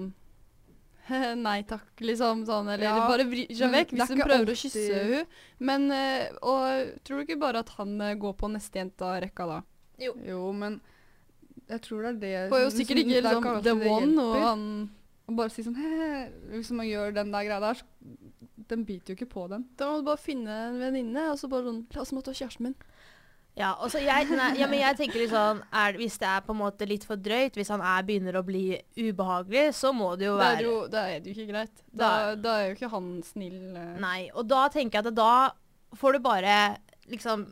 Nei 1.46 1.58
takk, 1.66 1.90
liksom. 2.00 2.44
Sånn, 2.46 2.68
eller 2.70 2.86
Ja, 2.86 2.94
bare 3.10 3.26
vri 3.28 3.46
seg 3.50 3.72
vekk 3.74 3.94
hvis 3.96 4.12
hun 4.12 4.20
prøver 4.20 4.30
prøver 4.30 4.54
å 4.54 4.58
kysse 4.60 4.84
henne. 4.86 5.22
Men 5.58 5.90
eh, 5.94 6.30
Og 6.40 6.96
tror 7.02 7.20
du 7.20 7.26
ikke 7.26 7.40
bare 7.42 7.62
at 7.64 7.72
han 7.78 7.94
eh, 8.00 8.16
går 8.22 8.34
på 8.38 8.50
neste 8.52 8.82
jente 8.82 9.06
av 9.06 9.20
rekka 9.24 9.48
da? 9.50 9.60
Jo, 10.02 10.14
jo, 10.26 10.40
men 10.56 10.80
jeg 11.68 11.82
tror 11.84 12.06
det 12.06 12.12
er 12.12 12.20
det 12.22 12.52
Får 12.52 12.64
jo 12.64 12.70
sikkert 12.74 13.00
ikke 13.02 13.18
er 13.20 13.26
liksom 13.28 13.62
the 13.66 13.74
one, 13.76 14.14
og 14.22 14.38
han 14.42 14.64
Og 15.30 15.36
bare 15.38 15.54
si 15.54 15.64
sånn 15.66 15.78
he 15.78 16.08
Hvis 16.54 16.72
man 16.74 16.88
gjør 16.88 17.14
den 17.18 17.34
der 17.34 17.48
greia 17.48 17.60
der, 17.62 17.82
så 17.82 18.70
Den 18.72 18.86
biter 18.88 19.12
jo 19.12 19.18
ikke 19.18 19.30
på 19.34 19.48
den. 19.50 19.66
Da 19.76 19.90
må 19.90 20.00
du 20.00 20.06
bare 20.06 20.22
finne 20.22 20.54
en 20.70 20.80
venninne, 20.80 21.28
og 21.32 21.38
så 21.40 21.50
bare 21.50 21.66
sånn 21.68 21.84
La 21.94 22.04
oss 22.06 22.14
måtte 22.14 22.32
ha 22.32 22.38
kjæresten 22.38 22.70
min. 22.70 22.78
Ja, 23.54 23.74
også 23.84 24.00
jeg, 24.00 24.28
nei, 24.32 24.46
ja, 24.56 24.66
men 24.66 24.80
jeg 24.80 24.96
tenker 24.96 25.20
litt 25.20 25.32
sånn 25.34 25.58
er, 25.76 25.92
Hvis 26.00 26.14
det 26.22 26.24
er 26.24 26.40
på 26.40 26.54
en 26.54 26.60
måte 26.62 26.86
litt 26.88 27.02
for 27.04 27.20
drøyt, 27.20 27.52
hvis 27.58 27.68
han 27.68 27.82
er, 27.84 28.04
begynner 28.08 28.38
å 28.40 28.44
bli 28.46 28.78
ubehagelig, 28.96 29.74
så 29.76 29.90
må 29.92 30.14
det 30.16 30.24
jo 30.30 30.38
Da 30.38 30.46
er 30.46 30.54
være 30.54 30.62
det 30.62 30.64
jo, 30.70 30.76
da 30.94 31.02
er 31.10 31.20
det 31.20 31.28
jo 31.28 31.34
ikke 31.36 31.50
greit. 31.52 31.82
Da, 31.92 32.08
da 32.40 32.54
er 32.62 32.70
jo 32.70 32.76
ikke 32.78 32.88
han 32.94 33.10
snill. 33.28 33.58
eh. 33.76 33.90
Nei. 34.00 34.30
Og 34.32 34.48
da 34.48 34.62
tenker 34.72 34.98
jeg 35.02 35.12
at 35.12 35.18
da 35.18 35.50
får 36.00 36.16
du 36.16 36.22
bare 36.24 36.54
liksom 37.12 37.44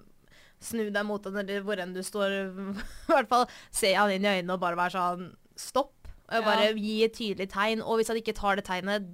snu 0.60 0.86
deg 0.92 1.04
mot 1.08 1.24
han, 1.28 1.36
eller 1.44 1.60
hvor 1.68 1.80
enn 1.84 1.92
du 1.92 2.00
står. 2.04 2.38
I 3.10 3.12
hvert 3.12 3.28
fall 3.28 3.44
se 3.70 3.92
han 3.92 4.12
inn 4.16 4.24
i 4.24 4.32
øynene 4.38 4.56
og 4.56 4.64
bare 4.64 4.80
være 4.80 4.96
sånn 4.96 5.28
stopp. 5.60 5.92
Og 6.30 6.38
Ja. 6.38 6.46
bare 6.46 6.72
gi 6.78 6.96
et 7.04 7.12
tydelig 7.18 7.50
tegn. 7.52 7.84
Og 7.84 7.98
hvis 8.00 8.08
han 8.08 8.16
ikke 8.20 8.36
tar 8.40 8.56
det 8.56 8.64
tegnet, 8.70 9.04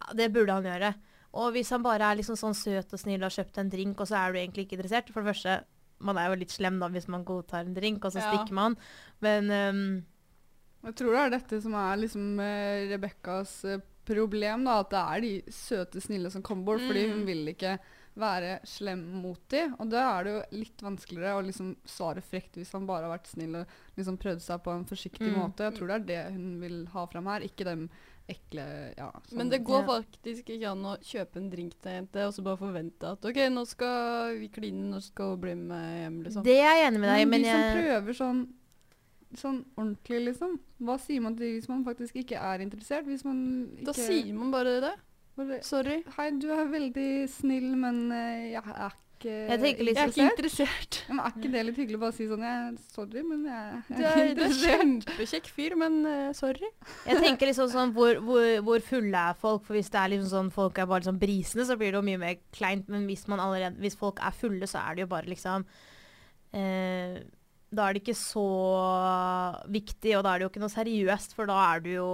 ja, 0.00 0.12
det 0.16 0.32
burde 0.32 0.56
han 0.56 0.64
gjøre. 0.72 0.94
Og 1.34 1.52
hvis 1.52 1.68
han 1.74 1.82
bare 1.84 2.00
er 2.12 2.16
liksom 2.16 2.36
sånn 2.38 2.54
søt 2.56 2.92
og 2.94 3.00
snill 3.00 3.20
og 3.20 3.28
har 3.28 3.36
kjøpt 3.44 3.58
en 3.60 3.68
drink, 3.72 4.00
og 4.00 4.06
så 4.08 4.16
er 4.24 4.32
du 4.32 4.38
egentlig 4.38 4.64
ikke 4.68 4.76
interessert 4.78 5.08
For 5.12 5.20
det 5.20 5.34
første, 5.34 5.56
man 6.04 6.18
er 6.20 6.28
jo 6.30 6.38
litt 6.42 6.52
slem 6.54 6.78
da 6.82 6.88
hvis 6.92 7.08
man 7.08 7.24
godtar 7.26 7.64
en 7.66 7.74
drink, 7.76 8.04
og 8.04 8.12
så 8.14 8.20
Ja. 8.22 8.28
stikker 8.30 8.52
man. 8.56 8.76
Men 9.24 9.50
um, 9.50 10.04
Jeg 10.84 10.94
tror 11.00 11.12
det 11.16 11.20
er 11.24 11.30
dette 11.38 11.62
som 11.64 11.74
er 11.80 11.96
liksom 11.96 12.38
uh, 12.38 12.90
Rebekkas 12.92 13.64
eh, 13.64 13.78
problem, 14.04 14.64
da. 14.68 14.80
At 14.84 14.90
det 14.92 15.00
er 15.00 15.20
de 15.24 15.32
søte, 15.50 16.00
snille 16.04 16.30
som 16.30 16.42
kommer 16.44 16.64
bort. 16.64 16.82
Fordi 16.84 17.06
hun 17.08 17.22
Mm. 17.22 17.26
vil 17.26 17.46
ikke 17.54 17.78
være 18.16 18.60
slem 18.64 19.00
mot 19.22 19.40
dem. 19.50 19.74
Og 19.82 19.88
da 19.90 20.02
er 20.20 20.24
det 20.24 20.32
jo 20.34 20.58
litt 20.60 20.82
vanskeligere 20.86 21.34
å 21.38 21.44
liksom 21.44 21.74
svare 21.84 22.22
frekt 22.22 22.54
hvis 22.60 22.70
han 22.72 22.86
bare 22.86 23.08
har 23.08 23.16
vært 23.18 23.26
snill 23.32 23.56
og 23.62 23.66
liksom 23.98 24.18
prøvd 24.22 24.40
seg 24.44 24.62
på 24.62 24.70
en 24.74 24.84
forsiktig 24.86 25.32
Mm. 25.32 25.38
måte. 25.40 25.64
Jeg 25.66 25.74
tror 25.78 25.88
det 25.88 25.96
er 25.96 26.06
det 26.10 26.32
hun 26.34 26.60
vil 26.60 26.86
ha 26.94 27.06
fram 27.06 27.26
her, 27.26 27.40
ikke 27.40 27.64
dem 27.64 27.88
ekle 28.26 28.94
ja, 28.96 29.10
sånn- 29.28 29.36
Men 29.36 29.50
det 29.50 29.64
går 29.64 29.82
faktisk 29.84 30.46
ikke 30.48 30.70
an 30.70 30.82
å 30.84 30.96
kjøpe 30.98 31.36
en 31.36 31.50
drink 31.50 31.74
til 31.82 31.90
en 31.92 32.06
jente 32.06 32.24
og 32.26 32.32
så 32.32 32.42
bare 32.42 32.56
forvente 32.56 33.02
at 33.12 33.22
OK, 33.26 33.36
nå 33.52 33.66
skal 33.66 34.38
vi 34.38 34.48
kline, 34.48 34.88
nå 34.94 35.02
skal 35.02 35.34
hun 35.34 35.40
bli 35.40 35.54
med 35.54 35.84
hjem, 36.04 36.22
liksom. 36.24 36.42
det 36.46 36.56
er 36.56 36.72
jeg 36.78 36.86
enig 36.92 37.00
med 37.00 37.10
deg 37.10 37.20
i, 37.20 37.24
Men 37.24 37.30
men 37.30 37.42
de 37.42 37.50
som 37.50 37.60
jeg 37.60 37.84
prøver 37.84 38.12
sånn 38.22 38.48
Sånn 39.34 39.64
ordentlig, 39.76 40.20
liksom. 40.28 40.60
Hva 40.80 40.94
sier 40.96 41.20
man 41.20 41.34
til 41.34 41.58
hvis 41.58 41.68
man 41.68 41.84
faktisk 41.84 42.14
ikke 42.22 42.38
er 42.38 42.60
interessert? 42.62 43.04
Hvis 43.04 43.24
man 43.24 43.66
ikke 43.80 43.84
Da 43.86 43.92
sier 43.92 44.32
man 44.32 44.52
bare 44.52 44.80
det. 44.80 44.92
Bare, 45.38 45.62
Sorry. 45.66 46.02
Hei, 46.16 46.28
du 46.40 46.50
er 46.54 46.68
veldig 46.70 47.08
snill, 47.32 47.72
men 47.80 48.06
eh, 48.14 48.52
jeg 48.52 48.62
er 48.62 48.94
ikke 49.14 49.32
Jeg 49.32 49.60
tenker 49.62 49.86
litt 49.86 49.98
Jeg 49.98 50.04
er 50.04 50.12
ikke 50.12 50.26
interessert. 50.30 50.98
Men 51.08 51.20
er 51.24 51.34
ikke 51.34 51.50
det 51.54 51.62
litt 51.68 51.78
hyggelig 51.80 51.98
å 51.98 52.02
bare 52.04 52.16
si 52.16 52.26
sånn 52.30 52.44
jeg, 52.46 52.72
Sorry, 52.94 53.22
men 53.26 53.44
jeg, 53.48 53.80
jeg 53.90 54.08
er 54.10 54.32
interessert 54.32 54.36
du 54.38 54.44
er 54.46 54.82
kjempekjekk 54.82 55.52
fyr, 55.56 55.76
men 55.80 56.00
uh, 56.06 56.32
sorry. 56.36 56.70
Jeg 57.08 57.22
tenker 57.24 57.50
liksom 57.50 57.70
sånn 57.72 57.94
hvor, 57.96 58.20
hvor, 58.26 58.48
hvor 58.68 58.84
fulle 58.88 59.22
er 59.30 59.38
folk? 59.40 59.64
For 59.66 59.78
hvis 59.78 59.90
det 59.94 60.02
er 60.02 60.12
liksom 60.14 60.30
sånn 60.32 60.52
folk 60.54 60.78
er 60.78 60.90
bare 60.90 61.04
liksom 61.04 61.22
brisende, 61.22 61.66
så 61.68 61.78
blir 61.80 61.94
det 61.94 62.00
jo 62.00 62.08
mye 62.10 62.22
mer 62.26 62.36
kleint. 62.56 62.90
Men 62.92 63.08
hvis, 63.10 63.24
man 63.32 63.42
allerede, 63.42 63.80
hvis 63.82 63.98
folk 63.98 64.22
er 64.22 64.36
fulle, 64.36 64.68
så 64.70 64.84
er 64.84 64.98
det 64.98 65.06
jo 65.06 65.12
bare 65.14 65.30
liksom 65.30 65.64
uh, 65.64 67.16
Da 67.74 67.88
er 67.88 67.96
det 67.96 68.04
ikke 68.04 68.18
så 68.18 68.46
viktig, 69.66 70.14
og 70.18 70.26
da 70.26 70.34
er 70.34 70.42
det 70.42 70.46
jo 70.46 70.52
ikke 70.52 70.62
noe 70.62 70.76
seriøst, 70.76 71.34
for 71.34 71.50
da 71.50 71.58
er 71.72 71.82
du 71.82 71.90
jo 71.96 72.10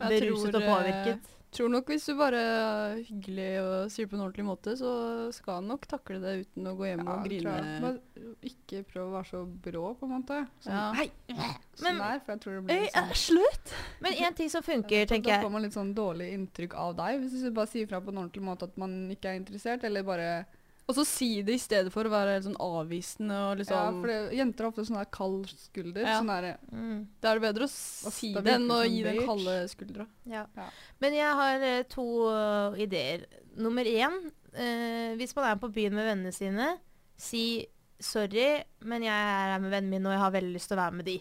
beruset 0.00 0.56
og 0.56 0.64
påvirket. 0.64 1.36
Tror 1.52 1.68
nok 1.72 1.88
hvis 1.90 2.04
du 2.06 2.12
bare 2.18 2.38
er 2.40 3.00
hyggelig 3.08 3.46
og 3.62 3.90
sier 3.90 4.06
det 4.06 4.10
på 4.12 4.16
en 4.18 4.22
ordentlig 4.26 4.44
måte, 4.46 4.74
så 4.78 4.90
skal 5.34 5.56
han 5.58 5.66
nok 5.72 5.86
takle 5.90 6.20
det 6.22 6.34
uten 6.46 6.68
å 6.70 6.74
gå 6.78 6.86
hjem 6.86 7.02
Ja, 7.04 7.14
og 7.16 7.24
grine. 7.26 7.42
tror 7.42 7.56
jeg. 7.58 7.80
Bare 7.82 8.36
ikke 8.50 8.82
prøv 8.92 9.08
å 9.08 9.14
være 9.16 9.28
så 9.32 9.40
brå, 9.66 9.84
på 9.98 10.06
en 10.08 10.14
måte. 10.14 10.38
Sånn, 10.62 10.72
Ja. 10.76 10.92
Hei! 11.00 11.10
Men- 11.28 11.56
Sånn 11.80 11.98
der, 11.98 12.20
for 12.20 12.32
jeg 12.32 12.40
tror 12.40 12.54
det 12.54 12.64
blir 12.66 12.80
litt 12.82 12.92
sånn 12.92 13.14
slutt! 13.16 13.74
Men 14.00 14.12
én 14.12 14.36
ting 14.36 14.48
som 14.50 14.62
funker, 14.62 15.06
Da 15.06 15.14
tenker 15.14 15.42
får 15.42 15.50
man 15.50 15.62
litt 15.62 15.72
sånn 15.72 15.94
dårlig 15.94 16.32
inntrykk 16.36 16.74
av 16.74 16.96
deg, 16.96 17.20
hvis 17.22 17.42
du 17.42 17.50
bare 17.50 17.66
sier 17.66 17.88
fra 17.88 18.00
på 18.00 18.08
en 18.12 18.18
ordentlig 18.24 18.42
måte 18.42 18.62
at 18.64 18.76
man 18.78 19.08
ikke 19.10 19.24
er 19.34 19.40
interessert, 19.40 19.82
eller 19.84 20.02
bare 20.02 20.46
Og 20.90 20.96
så 20.96 21.04
si 21.06 21.28
det 21.46 21.54
i 21.54 21.62
stedet 21.62 21.92
for 21.94 22.08
å 22.08 22.10
være 22.10 22.34
helt 22.34 22.48
sånn 22.48 22.58
avvisende 22.58 23.36
og 23.46 23.60
liksom 23.60 23.76
Ja, 23.76 23.82
liksom 23.86 24.00
for 24.02 24.10
det, 24.10 24.36
jenter 24.40 24.66
har 24.66 24.72
ofte 24.72 24.84
sånn 24.88 24.98
der 24.98 25.10
kald 25.14 25.52
skulder. 25.54 26.02
Ja. 26.02 26.16
Sånn 26.18 26.32
der, 26.32 26.48
mm, 26.74 26.98
Da 27.22 27.30
er 27.30 27.38
det 27.38 27.44
bedre 27.46 27.68
å 27.68 27.70
si 28.16 28.32
det 28.34 28.54
enn 28.56 28.66
å 28.74 28.80
gi 28.82 29.04
den 29.06 29.22
kalde 29.28 29.56
skuldra. 29.70 30.08
ja. 30.26 30.44
Ja. 30.58 30.66
Men 31.00 31.14
jeg 31.14 31.38
har 31.40 31.66
eh, 31.68 31.82
to 31.88 32.06
uh, 32.26 32.74
ideer. 32.80 33.26
Nummer 33.60 33.86
én, 33.86 34.18
eh, 34.52 35.14
hvis 35.20 35.34
man 35.36 35.46
er 35.52 35.60
på 35.62 35.70
byen 35.72 35.94
med 35.94 36.08
vennene 36.10 36.34
sine, 36.34 36.72
si 37.16 37.66
sorry, 38.00 38.64
men 38.82 39.04
jeg 39.04 39.14
er 39.14 39.54
her 39.54 39.62
med 39.62 39.70
vennene 39.70 39.94
mine, 39.94 40.08
og 40.08 40.16
jeg 40.16 40.24
har 40.24 40.34
veldig 40.34 40.54
lyst 40.56 40.70
til 40.72 40.78
å 40.78 40.82
være 40.82 40.98
med 40.98 41.08
de. 41.10 41.18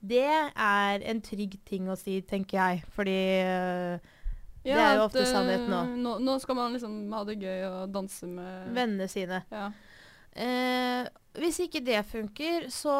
Det 0.00 0.26
er 0.26 1.04
en 1.12 1.20
trygg 1.24 1.58
ting 1.68 1.88
å 1.92 1.96
si, 1.98 2.20
tenker 2.26 2.58
jeg, 2.58 2.84
fordi 2.96 3.18
eh, 4.64 4.74
Det 4.74 4.82
er 4.86 4.98
jo 4.98 5.06
ofte 5.08 5.22
eh, 5.24 5.30
sannheten 5.30 5.70
nå. 5.72 5.84
nå. 6.04 6.16
Nå 6.26 6.38
skal 6.42 6.58
man 6.58 6.76
liksom 6.76 6.98
ha 7.16 7.22
det 7.28 7.38
gøy 7.40 7.64
og 7.68 7.94
danse 7.94 8.28
med 8.28 8.74
vennene 8.76 9.08
sine. 9.10 9.44
Ja. 9.52 9.70
Eh, 10.30 11.08
hvis 11.38 11.60
ikke 11.62 11.80
det 11.82 12.00
funker, 12.10 12.64
så 12.74 12.92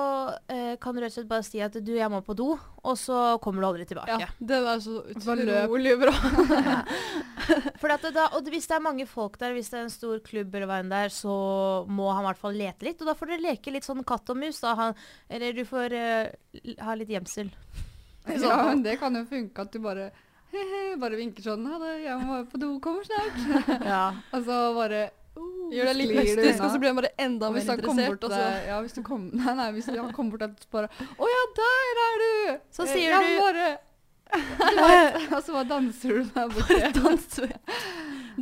eh, 0.51 0.77
kan 0.83 0.95
du 0.95 1.01
rett 1.03 1.11
og 1.11 1.17
slett 1.17 1.31
bare 1.31 1.47
si 1.47 1.61
at 1.63 1.75
du, 1.83 1.91
jeg 1.97 2.11
må 2.11 2.21
på 2.27 2.35
do, 2.39 2.53
og 2.55 2.97
så 2.99 3.39
kommer 3.43 3.63
du 3.63 3.69
aldri 3.69 3.87
tilbake. 3.91 4.19
ja, 4.23 4.29
det 4.39 4.61
var 4.63 4.79
så 4.83 5.01
utrolig 5.11 5.97
bra. 5.99 6.15
For 7.83 7.91
at 7.91 8.07
det 8.07 8.13
da, 8.15 8.29
og 8.39 8.47
hvis 8.51 8.69
det 8.71 8.77
er 8.77 8.85
mange 8.87 9.07
folk 9.11 9.39
der, 9.41 9.55
hvis 9.57 9.71
det 9.73 9.81
er 9.81 9.87
en 9.89 9.95
stor 9.95 10.23
klubb 10.27 10.55
eller 10.55 10.71
hva 10.71 10.79
enn 10.83 10.93
det 10.93 11.03
er, 11.09 11.15
så 11.15 11.35
må 11.91 12.11
han 12.13 12.23
i 12.23 12.29
hvert 12.29 12.43
fall 12.43 12.59
lete 12.59 12.87
litt. 12.87 13.03
Og 13.03 13.11
da 13.11 13.17
får 13.19 13.33
dere 13.33 13.47
leke 13.49 13.75
litt 13.75 13.87
sånn 13.89 14.07
katt 14.07 14.31
og 14.31 14.39
mus. 14.39 14.63
Da. 14.63 14.77
Han, 14.79 14.99
eller 15.31 15.57
du 15.57 15.65
får 15.67 15.97
eh, 15.99 16.75
ha 16.87 16.99
litt 16.99 17.11
gjemsel. 17.11 17.51
ja, 18.31 18.57
men 18.69 18.83
det 18.87 18.99
kan 19.03 19.17
jo 19.19 19.25
funke 19.27 19.67
at 19.67 19.75
du 19.75 19.83
bare 19.83 20.11
he-he, 20.53 20.97
bare 21.03 21.17
vinker 21.19 21.43
sånn 21.47 21.65
Ha 21.71 21.79
det, 21.83 21.95
jeg 22.05 22.19
må 22.27 22.41
på 22.51 22.61
do, 22.63 22.75
kommer 22.85 23.07
snart. 23.07 23.41
Ja. 23.93 24.03
Og 24.35 24.45
så 24.47 24.59
bare 24.77 25.03
oh, 25.37 25.69
Gjør 25.75 25.91
deg 25.93 26.01
litt 26.01 26.15
mystisk, 26.19 26.63
og 26.65 26.73
så 26.75 26.81
blir 26.83 26.91
han 26.93 26.99
bare 27.01 27.13
enda 27.23 27.51
mer 27.55 27.63
interessert. 27.63 28.09
bort 28.11 28.25
Og 28.27 28.35
så 28.35 28.41
ja, 28.67 28.81
hvis 28.85 28.97
du 28.99 29.03
kom, 29.07 29.29
nei, 29.41 29.55
nei, 29.61 29.69
hvis 29.77 29.91
han 29.93 30.11
kommer 30.17 30.37
bort 30.39 30.49
og 30.49 30.67
bare 30.75 30.91
Å 31.17 31.31
ja, 31.35 31.45
der 31.61 32.03
er 32.07 32.25
du! 32.25 32.35
Så 32.75 32.89
sier 32.91 33.07
jeg 33.15 33.31
du- 33.31 33.39
bare 33.45 33.71
Du 34.31 34.77
bare- 34.79 35.23
Og 35.35 35.41
så 35.43 35.55
bare 35.57 35.67
danser 35.71 36.21
du 36.21 36.29
der 36.35 36.51
borte. 36.55 36.91
dans 36.95 37.39
vekk. 37.43 37.71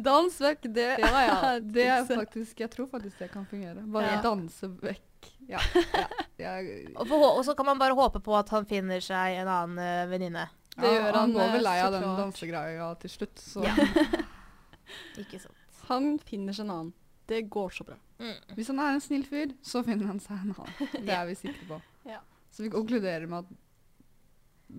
Dans 0.05 0.35
vekk, 0.45 0.67
det 0.77 0.89
Ja, 1.01 1.13
ja. 1.25 1.37
Det 1.65 1.87
er 1.89 2.05
faktisk 2.09 2.61
Jeg 2.61 2.71
tror 2.75 2.91
faktisk 2.93 3.19
det 3.23 3.31
kan 3.33 3.47
fungere. 3.49 3.81
Bare 3.89 4.11
Ja. 4.17 4.21
danse 4.25 4.69
vekk 4.83 5.31
Ja. 5.49 5.59
ja. 5.97 6.05
Jeg, 6.39 6.91
Og, 6.95 7.07
for, 7.09 7.25
og 7.39 7.41
så 7.47 7.55
kan 7.57 7.67
man 7.67 7.79
bare 7.81 7.97
håpe 7.97 8.21
på 8.21 8.37
at 8.37 8.49
han 8.53 8.67
finner 8.69 9.01
seg 9.01 9.39
en 9.41 9.49
annen 9.49 9.79
uh, 9.81 10.05
venninne. 10.13 10.45
Det 10.79 10.87
ja, 10.87 10.95
gjør 10.95 11.07
han 11.07 11.19
han, 11.19 11.35
går 11.35 11.45
eh, 11.45 11.53
vel 11.57 11.65
lei 11.67 11.77
av 11.83 11.95
den 11.95 12.07
dansegreia 12.21 12.89
til 13.03 13.15
slutt, 13.15 13.43
så 13.43 13.65
Ja. 13.67 13.75
Ikke 15.23 15.41
sant. 15.43 15.55
Han 15.89 16.15
finner 16.25 16.57
seg 16.57 16.65
en 16.67 16.75
annen. 16.75 16.93
Det 17.29 17.43
går 17.53 17.75
så 17.77 17.85
bra. 17.85 17.97
Mm. 18.19 18.55
hvis 18.57 18.67
han 18.73 18.81
er 18.83 18.97
en 18.97 19.03
snill 19.03 19.23
fyr, 19.29 19.53
så 19.63 19.85
finner 19.87 20.09
han 20.11 20.19
seg 20.23 20.41
en 20.41 20.55
annen. 20.57 20.93
Det 21.07 21.15
er 21.15 21.27
vi 21.29 21.37
sikre 21.39 21.69
på. 21.69 21.81
Ja. 22.09 22.23
Så 22.51 22.65
vi 22.65 22.73
konkluderer 22.73 23.29
med 23.31 23.45
at 23.45 23.53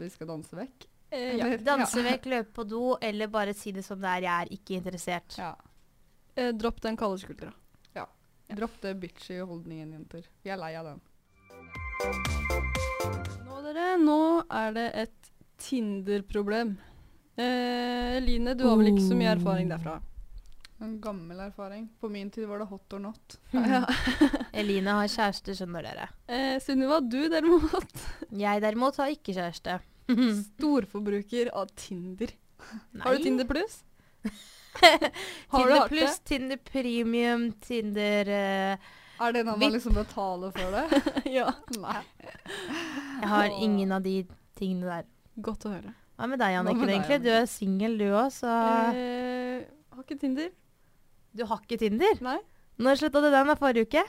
vi 0.02 0.10
skal 0.12 0.32
danse 0.32 0.58
vekk. 0.58 0.90
Eh, 1.12 1.38
ja. 1.40 1.54
Danse 1.64 2.04
vekk, 2.06 2.28
løpe 2.34 2.54
på 2.58 2.68
do, 2.68 2.84
eller 3.02 3.32
bare 3.32 3.56
si 3.58 3.72
det 3.76 3.86
som 3.86 4.02
det 4.02 4.12
er. 4.18 4.28
Jeg 4.28 4.34
er 4.36 4.54
ikke 4.58 4.78
interessert. 4.82 5.40
Ja. 5.40 5.54
Eh, 6.36 6.52
dropp 6.58 6.82
den 6.84 6.98
kalde 7.00 7.22
skuldra. 7.22 7.54
Dropp 8.50 8.82
det 8.82 8.96
bitchy 8.96 9.42
holdningen, 9.46 9.92
jenter. 9.94 10.24
Vi 10.42 10.50
er 10.50 10.58
lei 10.58 10.72
av 10.74 10.88
den. 10.88 11.02
Nå, 13.46 13.60
dere, 13.62 13.92
nå 14.02 14.22
er 14.50 14.72
det 14.74 14.86
et 15.04 15.19
Tinder-problem. 15.60 16.78
Eh, 17.40 18.20
Line, 18.24 18.54
du 18.58 18.66
har 18.68 18.78
vel 18.80 18.92
ikke 18.94 19.06
så 19.10 19.16
mye 19.18 19.32
erfaring 19.36 19.70
derfra? 19.72 19.98
En 20.80 20.94
gammel 21.04 21.40
erfaring. 21.44 21.90
På 22.00 22.08
min 22.12 22.30
tid 22.32 22.46
var 22.48 22.62
det 22.62 22.70
hot 22.72 22.94
or 22.96 23.00
not. 23.04 23.38
Ja. 23.52 23.82
Eline 24.60 24.94
har 24.96 25.08
kjæreste, 25.12 25.56
skjønner 25.58 25.84
dere. 25.88 26.08
Eh, 26.32 26.56
Sunniva, 26.64 27.02
du 27.04 27.20
derimot, 27.32 28.06
Jeg 28.46 28.62
derimot 28.64 29.00
har 29.02 29.12
ikke 29.12 29.36
kjæreste. 29.36 29.80
storforbruker 30.10 31.52
av 31.54 31.68
Tinder. 31.78 32.32
Nei. 32.96 33.04
Har 33.04 33.16
du 33.20 33.24
Tinder 33.28 33.48
pluss? 33.48 33.82
Har 34.80 34.98
du 35.00 35.74
Tinder 35.74 35.88
Plus, 35.88 35.90
pluss, 35.92 36.20
Tinder 36.28 36.58
premium, 36.64 37.46
Tinder 37.64 38.28
uh, 38.30 38.90
Er 39.26 39.34
det 39.36 39.44
når 39.48 39.58
man 39.60 39.74
liksom 39.74 39.96
betaler 39.98 40.52
for 40.56 40.76
det? 40.76 41.24
ja. 41.38 41.48
Nei. 41.80 42.02
Jeg 43.20 43.32
har 43.32 43.56
ingen 43.64 43.92
av 43.96 44.04
de 44.06 44.22
tingene 44.60 44.88
der. 45.00 45.08
Godt 45.46 45.66
å 45.68 45.74
høre. 45.74 45.94
Hva 46.20 46.28
med 46.28 46.42
deg, 46.42 46.58
Anniken? 46.60 46.90
egentlig? 46.92 47.20
Du 47.24 47.30
er 47.32 47.46
singel, 47.48 47.98
du 48.00 48.08
òg, 48.12 48.32
så 48.36 48.52
Eh, 48.92 49.64
har 49.96 50.04
ikke 50.04 50.20
Tinder. 50.20 50.50
Du 51.36 51.46
har 51.48 51.62
ikke 51.64 51.78
Tinder? 51.80 52.20
Nei. 52.26 52.40
Når 52.80 53.00
slutta 53.00 53.22
du 53.24 53.30
den? 53.32 53.48
da? 53.48 53.56
Forrige 53.60 53.86
uke? 53.88 54.04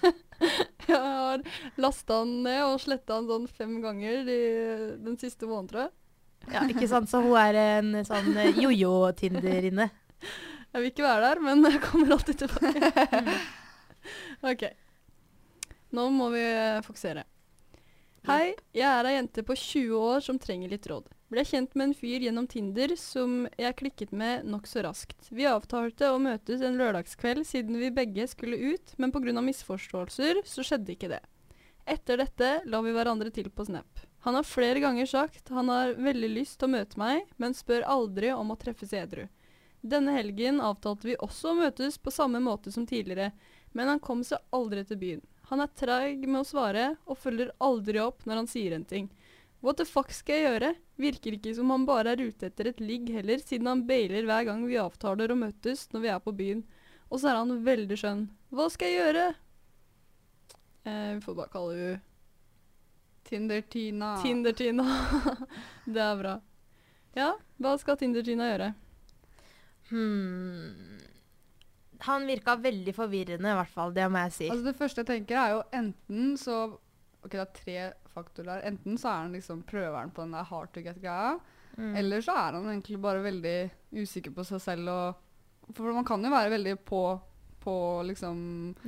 Jeg 0.88 0.96
har 0.96 1.42
lasta 1.76 2.22
den 2.24 2.42
ned 2.46 2.62
og 2.64 2.78
sletta 2.80 3.18
den 3.20 3.28
sånn 3.28 3.48
fem 3.52 3.74
ganger 3.82 4.22
de, 4.24 4.38
den 5.04 5.18
siste 5.20 5.44
måneden, 5.48 5.68
tror 5.68 5.82
jeg. 5.84 5.92
Ja, 6.54 6.62
ikke 6.72 6.88
sant? 6.88 7.10
Så 7.12 7.20
hun 7.20 7.36
er 7.36 7.58
en 7.60 7.92
sånn 8.08 8.32
eh, 8.40 8.56
jojo-Tinder 8.64 9.68
inne. 9.68 9.90
Jeg 10.72 10.80
vil 10.84 10.92
ikke 10.92 11.04
være 11.04 11.26
der, 11.26 11.40
men 11.42 11.64
jeg 11.66 11.80
kommer 11.82 12.12
alltid 12.14 12.44
tilbake. 12.44 13.22
OK. 14.52 14.60
Nå 15.98 16.04
må 16.14 16.28
vi 16.30 16.44
eh, 16.46 16.78
fokusere. 16.86 17.24
Hei, 18.28 18.52
jeg 18.76 18.84
er 18.84 19.06
ei 19.08 19.14
jente 19.14 19.40
på 19.48 19.54
20 19.56 19.94
år 19.96 20.20
som 20.20 20.36
trenger 20.38 20.68
litt 20.68 20.84
råd. 20.90 21.06
Ble 21.32 21.40
kjent 21.48 21.72
med 21.72 21.86
en 21.86 21.94
fyr 21.96 22.20
gjennom 22.20 22.44
Tinder 22.52 22.92
som 23.00 23.46
jeg 23.56 23.76
klikket 23.78 24.12
med 24.12 24.44
nokså 24.44 24.82
raskt. 24.84 25.30
Vi 25.32 25.46
avtalte 25.48 26.10
å 26.12 26.18
møtes 26.20 26.60
en 26.60 26.76
lørdagskveld 26.76 27.48
siden 27.48 27.78
vi 27.80 27.88
begge 27.96 28.26
skulle 28.28 28.58
ut, 28.74 28.92
men 29.00 29.14
pga. 29.14 29.32
misforståelser 29.40 30.42
så 30.44 30.66
skjedde 30.66 30.92
ikke 30.92 31.10
det. 31.14 31.22
Etter 31.88 32.20
dette 32.20 32.50
la 32.68 32.82
vi 32.84 32.92
hverandre 32.92 33.32
til 33.32 33.48
på 33.48 33.64
Snap. 33.64 34.04
Han 34.28 34.36
har 34.36 34.44
flere 34.44 34.84
ganger 34.84 35.08
sagt 35.08 35.48
han 35.48 35.72
har 35.72 35.96
veldig 35.96 36.32
lyst 36.34 36.58
til 36.60 36.68
å 36.68 36.74
møte 36.76 37.00
meg, 37.00 37.24
men 37.40 37.56
spør 37.56 37.88
aldri 37.88 38.34
om 38.36 38.52
å 38.52 38.60
treffes 38.60 38.92
edru. 38.92 39.30
Denne 39.80 40.12
helgen 40.12 40.60
avtalte 40.60 41.08
vi 41.08 41.16
også 41.16 41.54
å 41.54 41.58
møtes 41.64 41.96
på 41.96 42.12
samme 42.12 42.44
måte 42.44 42.68
som 42.68 42.84
tidligere, 42.84 43.32
men 43.72 43.88
han 43.88 44.04
kom 44.04 44.20
seg 44.20 44.44
aldri 44.52 44.84
til 44.84 45.00
byen. 45.00 45.28
Han 45.50 45.62
er 45.64 45.72
treig 45.74 46.26
med 46.28 46.44
å 46.44 46.46
svare, 46.46 46.92
og 47.10 47.18
følger 47.18 47.50
aldri 47.58 47.98
opp 48.02 48.22
når 48.26 48.42
han 48.42 48.50
sier 48.50 48.76
en 48.76 48.86
ting. 48.86 49.08
What 49.60 49.80
the 49.80 49.84
fuck 49.84 50.12
skal 50.14 50.38
jeg 50.38 50.46
gjøre? 50.46 50.68
Virker 51.00 51.36
ikke 51.36 51.54
som 51.56 51.72
han 51.74 51.86
bare 51.88 52.14
er 52.14 52.22
ute 52.22 52.48
etter 52.48 52.70
et 52.70 52.80
ligg 52.80 53.10
heller, 53.12 53.42
siden 53.42 53.68
han 53.68 53.82
bailer 53.88 54.28
hver 54.28 54.46
gang 54.48 54.62
vi 54.68 54.78
avtaler 54.80 55.32
å 55.32 55.38
møtes 55.40 55.88
når 55.92 56.04
vi 56.04 56.12
er 56.14 56.22
på 56.24 56.34
byen. 56.38 56.62
Og 57.10 57.20
så 57.20 57.32
er 57.32 57.40
han 57.40 57.64
veldig 57.66 57.98
skjønn. 57.98 58.22
Hva 58.54 58.68
skal 58.72 58.92
jeg 58.92 59.02
gjøre? 59.02 59.26
Eh, 60.86 61.10
vi 61.16 61.20
får 61.26 61.36
bare 61.42 61.52
kalle 61.52 61.74
henne 61.76 61.98
Tinder-Tina. 63.30 64.14
Tinder-Tina. 64.22 64.86
det 65.94 66.02
er 66.02 66.16
bra. 66.22 66.38
Ja, 67.18 67.34
hva 67.58 67.74
skal 67.82 67.98
Tinder-Tina 68.00 68.48
gjøre? 68.48 68.72
Hmm. 69.90 71.02
Han 72.06 72.26
virka 72.26 72.56
veldig 72.56 72.94
forvirrende, 72.96 73.50
i 73.52 73.58
hvert 73.60 73.72
fall. 73.74 73.92
Det 73.92 74.06
må 74.10 74.22
jeg 74.26 74.32
si. 74.32 74.48
Altså 74.50 74.64
Det 74.64 74.76
første 74.78 75.02
jeg 75.04 75.06
tenker, 75.06 75.36
er 75.36 75.50
jo 75.56 75.62
enten 75.72 76.36
så 76.40 76.60
Ok, 77.22 77.34
det 77.34 77.40
er 77.42 77.50
tre 77.52 77.80
faktorer. 78.14 78.62
Enten 78.64 78.96
så 78.96 79.10
er 79.10 79.18
han 79.26 79.32
liksom 79.36 79.58
prøveren 79.68 80.10
på 80.16 80.22
den 80.24 80.30
der 80.32 80.46
hard 80.48 80.70
to 80.72 80.80
get-greia. 80.80 81.34
Mm. 81.76 81.96
Eller 82.00 82.22
så 82.24 82.32
er 82.32 82.54
han 82.56 82.64
egentlig 82.70 82.96
bare 83.02 83.20
veldig 83.22 83.70
usikker 83.92 84.32
på 84.32 84.44
seg 84.48 84.60
selv 84.64 84.88
og 84.88 85.74
For 85.76 85.92
man 85.92 86.04
kan 86.08 86.24
jo 86.24 86.30
være 86.32 86.50
veldig 86.56 86.78
på 86.88 87.02
på 87.60 87.74
liksom 88.08 88.38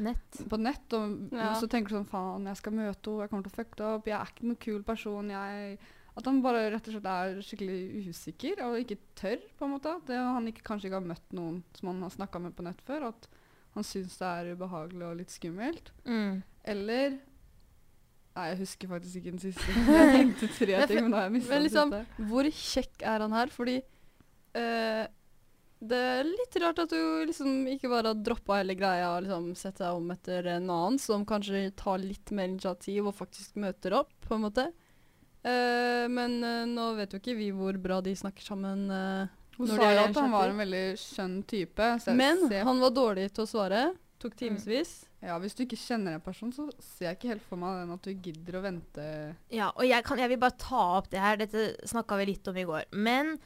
Nett. 0.01 0.39
på 0.49 0.57
nett, 0.59 0.93
og 0.97 1.29
Ja. 1.37 1.53
så 1.61 1.69
tenker 1.69 1.91
du 1.91 1.97
sånn 1.99 2.09
Faen, 2.09 2.47
jeg 2.49 2.57
skal 2.57 2.73
møte 2.73 3.05
henne, 3.11 3.21
jeg 3.21 3.29
kommer 3.31 3.43
til 3.45 3.53
å 3.53 3.59
fucke 3.59 3.77
det 3.77 3.85
opp, 3.85 4.07
jeg 4.07 4.17
er 4.17 4.31
ikke 4.33 4.47
noen 4.49 4.59
kul 4.65 4.83
person. 4.83 5.29
jeg 5.29 5.79
At 6.13 6.27
han 6.29 6.43
bare 6.45 6.67
rett 6.75 6.89
og 6.91 6.93
slett 6.97 7.07
er 7.09 7.39
skikkelig 7.41 8.09
usikker 8.11 8.61
og 8.67 8.79
ikke 8.83 8.99
tør, 9.17 9.41
på 9.57 9.65
en 9.65 9.73
måte. 9.73 9.95
Det 10.09 10.19
Han 10.19 10.49
ikke, 10.51 10.65
kanskje 10.67 10.91
ikke 10.91 10.99
har 11.01 11.09
møtt 11.09 11.37
noen 11.37 11.63
som 11.79 11.89
han 11.89 12.03
har 12.05 12.13
snakka 12.13 12.43
med 12.43 12.57
på 12.59 12.67
nett 12.67 12.83
før. 12.85 13.09
At 13.09 13.29
han 13.73 13.87
syns 13.89 14.19
det 14.21 14.29
er 14.29 14.51
ubehagelig 14.53 15.07
og 15.09 15.17
litt 15.23 15.33
skummelt. 15.33 15.93
Mm. 16.05 16.43
Eller 16.69 17.21
Nei, 18.33 18.47
jeg 18.49 18.63
husker 18.63 18.89
faktisk 18.89 19.17
ikke 19.21 19.33
den 19.35 19.43
siste. 19.43 19.73
Jeg 19.93 20.13
tenkte 20.15 20.47
tre 20.57 20.77
ting, 20.89 21.03
men 21.05 21.13
da 21.13 21.19
har 21.19 21.27
jeg 21.27 21.35
mista 21.35 21.53
den 21.53 21.67
liksom- 21.67 21.91
siste. 21.93 22.29
Hvor 22.31 22.47
kjekk 22.49 23.03
er 23.11 23.25
han 23.27 23.35
her? 23.37 23.51
Fordi 23.53 23.75
eh, 24.57 25.03
det 25.83 25.99
er 25.99 26.25
litt 26.25 26.57
rart 26.63 26.79
at 26.79 26.95
du 26.95 27.27
liksom 27.29 27.67
ikke 27.75 27.91
bare 27.93 28.13
har 28.15 28.23
droppa 28.25 28.61
hele 28.61 28.77
greia 28.79 29.11
og 29.17 29.27
liksom 29.27 29.51
sett 29.59 29.83
deg 29.83 29.99
om 29.99 30.09
etter 30.15 30.49
en 30.55 30.71
annen 30.71 30.97
som 31.03 31.27
kanskje 31.29 31.67
tar 31.77 32.01
litt 32.01 32.33
mer 32.33 32.49
initiativ 32.49 33.11
og 33.11 33.19
faktisk 33.19 33.59
møter 33.61 33.99
opp, 34.01 34.15
på 34.25 34.39
en 34.39 34.47
måte. 34.47 34.69
Eh, 35.43 36.07
men 36.13 36.37
uh, 36.45 36.65
nå 36.71 36.93
vet 36.99 37.15
jo 37.15 37.19
ikke 37.19 37.35
vi 37.39 37.49
hvor 37.55 37.75
bra 37.83 38.01
de 38.05 38.13
snakker 38.19 38.45
sammen. 38.47 38.85
Uh, 38.91 39.31
Hun 39.59 39.71
sa 39.73 39.89
jo 39.91 40.05
at 40.07 40.19
han 40.21 40.31
var 40.35 40.53
en 40.53 40.61
veldig 40.63 40.83
skjønn 41.03 41.41
type. 41.51 41.89
så 42.05 42.15
men 42.15 42.45
ser- 42.49 42.65
han 42.69 42.83
var 42.83 42.95
dårlig 42.95 43.29
til 43.35 43.45
å 43.45 43.51
svare. 43.51 43.81
Tok 44.23 44.37
timevis. 44.39 44.93
Ja, 45.23 45.37
Hvis 45.43 45.55
du 45.59 45.65
ikke 45.65 45.79
kjenner 45.79 46.15
en 46.15 46.23
person, 46.23 46.53
så 46.55 46.69
ser 46.79 47.09
jeg 47.09 47.17
ikke 47.19 47.29
helt 47.33 47.47
for 47.47 47.59
meg 47.59 47.81
den 47.81 47.91
at 47.95 48.03
du 48.07 48.13
gidder 48.15 48.59
å 48.59 48.63
vente 48.63 49.05
Ja, 49.51 49.69
og 49.75 49.83
jeg, 49.87 50.03
kan, 50.07 50.19
jeg 50.19 50.31
vil 50.31 50.39
bare 50.43 50.59
ta 50.59 50.83
opp 50.99 51.11
det 51.11 51.19
her. 51.23 51.37
Dette 51.39 51.65
snakka 51.91 52.19
vi 52.19 52.27
litt 52.31 52.47
om 52.51 52.59
i 52.59 52.65
går. 52.67 52.87
Men 52.95 53.37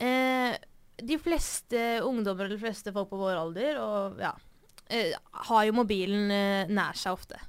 eh, 0.00 0.56
de 0.96 1.18
fleste 1.20 1.84
ungdommer 2.04 2.44
eller 2.44 2.56
de 2.56 2.64
fleste 2.64 2.92
folk 2.92 3.08
på 3.12 3.20
vår 3.20 3.36
alder 3.40 3.80
og, 3.80 4.20
ja, 4.20 4.32
har 5.48 5.64
jo 5.64 5.76
mobilen 5.76 6.28
nær 6.72 6.96
seg 6.96 7.16
ofte. 7.16 7.40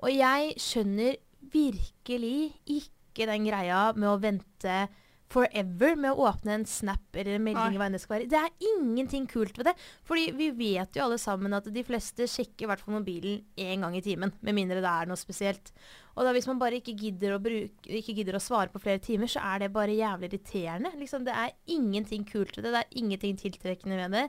Og 0.00 0.12
jeg 0.12 0.56
skjønner 0.60 1.16
virkelig 1.52 2.52
ikke 2.64 3.01
den 3.14 3.44
greia 3.48 3.92
med 3.96 4.08
å 4.08 4.18
vente 4.20 4.88
forever 5.32 5.96
med 5.96 6.12
å 6.12 6.26
åpne 6.28 6.58
en 6.58 6.66
snap 6.68 7.16
eller 7.16 7.38
en 7.38 7.44
melding. 7.46 7.76
Hva 7.80 7.86
enn 7.88 7.96
Det 7.96 8.02
skal 8.02 8.14
være. 8.18 8.28
Det 8.28 8.36
er 8.40 8.68
ingenting 8.68 9.26
kult 9.30 9.56
ved 9.58 9.70
det. 9.70 9.74
Fordi 10.04 10.28
vi 10.36 10.50
vet 10.56 10.96
jo 10.96 11.06
alle 11.06 11.18
sammen 11.20 11.56
at 11.56 11.68
de 11.72 11.84
fleste 11.86 12.26
sjekker 12.28 12.66
i 12.66 12.70
hvert 12.70 12.82
fall 12.84 12.98
mobilen 12.98 13.40
én 13.56 13.84
gang 13.84 13.96
i 13.96 14.04
timen. 14.04 14.34
Med 14.44 14.56
mindre 14.58 14.82
det 14.84 14.92
er 14.92 15.08
noe 15.08 15.20
spesielt. 15.20 15.72
Og 16.12 16.26
da 16.26 16.34
hvis 16.36 16.48
man 16.50 16.60
bare 16.60 16.80
ikke 16.82 16.96
gidder 16.98 17.38
bruke, 17.40 17.88
ikke 17.88 18.16
gidder 18.18 18.36
å 18.36 18.44
svare 18.44 18.72
på 18.72 18.82
flere 18.82 19.00
timer, 19.00 19.30
så 19.32 19.40
er 19.54 19.64
det 19.64 19.72
bare 19.72 19.96
jævlig 19.96 20.28
irriterende. 20.28 20.92
Liksom, 21.00 21.24
det 21.24 21.32
er 21.32 21.54
ingenting 21.72 22.26
kult 22.28 22.56
ved 22.58 22.68
det. 22.68 22.74
Det 22.74 22.84
er 22.84 23.00
ingenting 23.00 23.40
tiltrekkende 23.40 24.00
ved 24.02 24.18
det. 24.18 24.26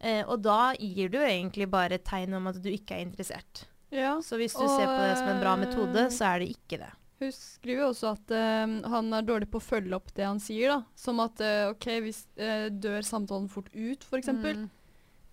Eh, 0.00 0.22
og 0.24 0.40
da 0.44 0.72
gir 0.80 1.12
du 1.12 1.20
egentlig 1.20 1.68
bare 1.72 2.00
et 2.00 2.08
tegn 2.08 2.36
om 2.38 2.48
at 2.48 2.60
du 2.62 2.70
ikke 2.72 2.96
er 2.96 3.04
interessert. 3.04 3.66
Ja. 3.92 4.16
Så 4.24 4.40
hvis 4.40 4.56
du 4.56 4.64
Og, 4.64 4.72
ser 4.72 4.88
på 4.88 5.02
det 5.04 5.18
som 5.20 5.28
en 5.30 5.42
bra 5.44 5.56
metode, 5.60 6.08
så 6.12 6.32
er 6.32 6.42
det 6.42 6.54
ikke 6.56 6.80
det. 6.80 6.92
Hun 7.16 7.30
skriver 7.32 7.80
jo 7.80 7.90
også 7.94 8.10
at 8.12 8.32
uh, 8.36 8.72
han 8.92 9.06
er 9.16 9.24
dårlig 9.24 9.48
på 9.52 9.60
å 9.60 9.64
følge 9.64 9.96
opp 9.96 10.10
det 10.16 10.26
han 10.26 10.40
sier. 10.42 10.74
da. 10.74 10.78
Som 11.00 11.22
at 11.24 11.40
uh, 11.40 11.70
OK, 11.72 11.86
hvis 12.04 12.24
uh, 12.36 12.66
dør 12.72 13.06
samtalen 13.06 13.48
fort 13.52 13.70
ut, 13.72 14.04
f.eks. 14.04 14.32
Mm. 14.36 14.66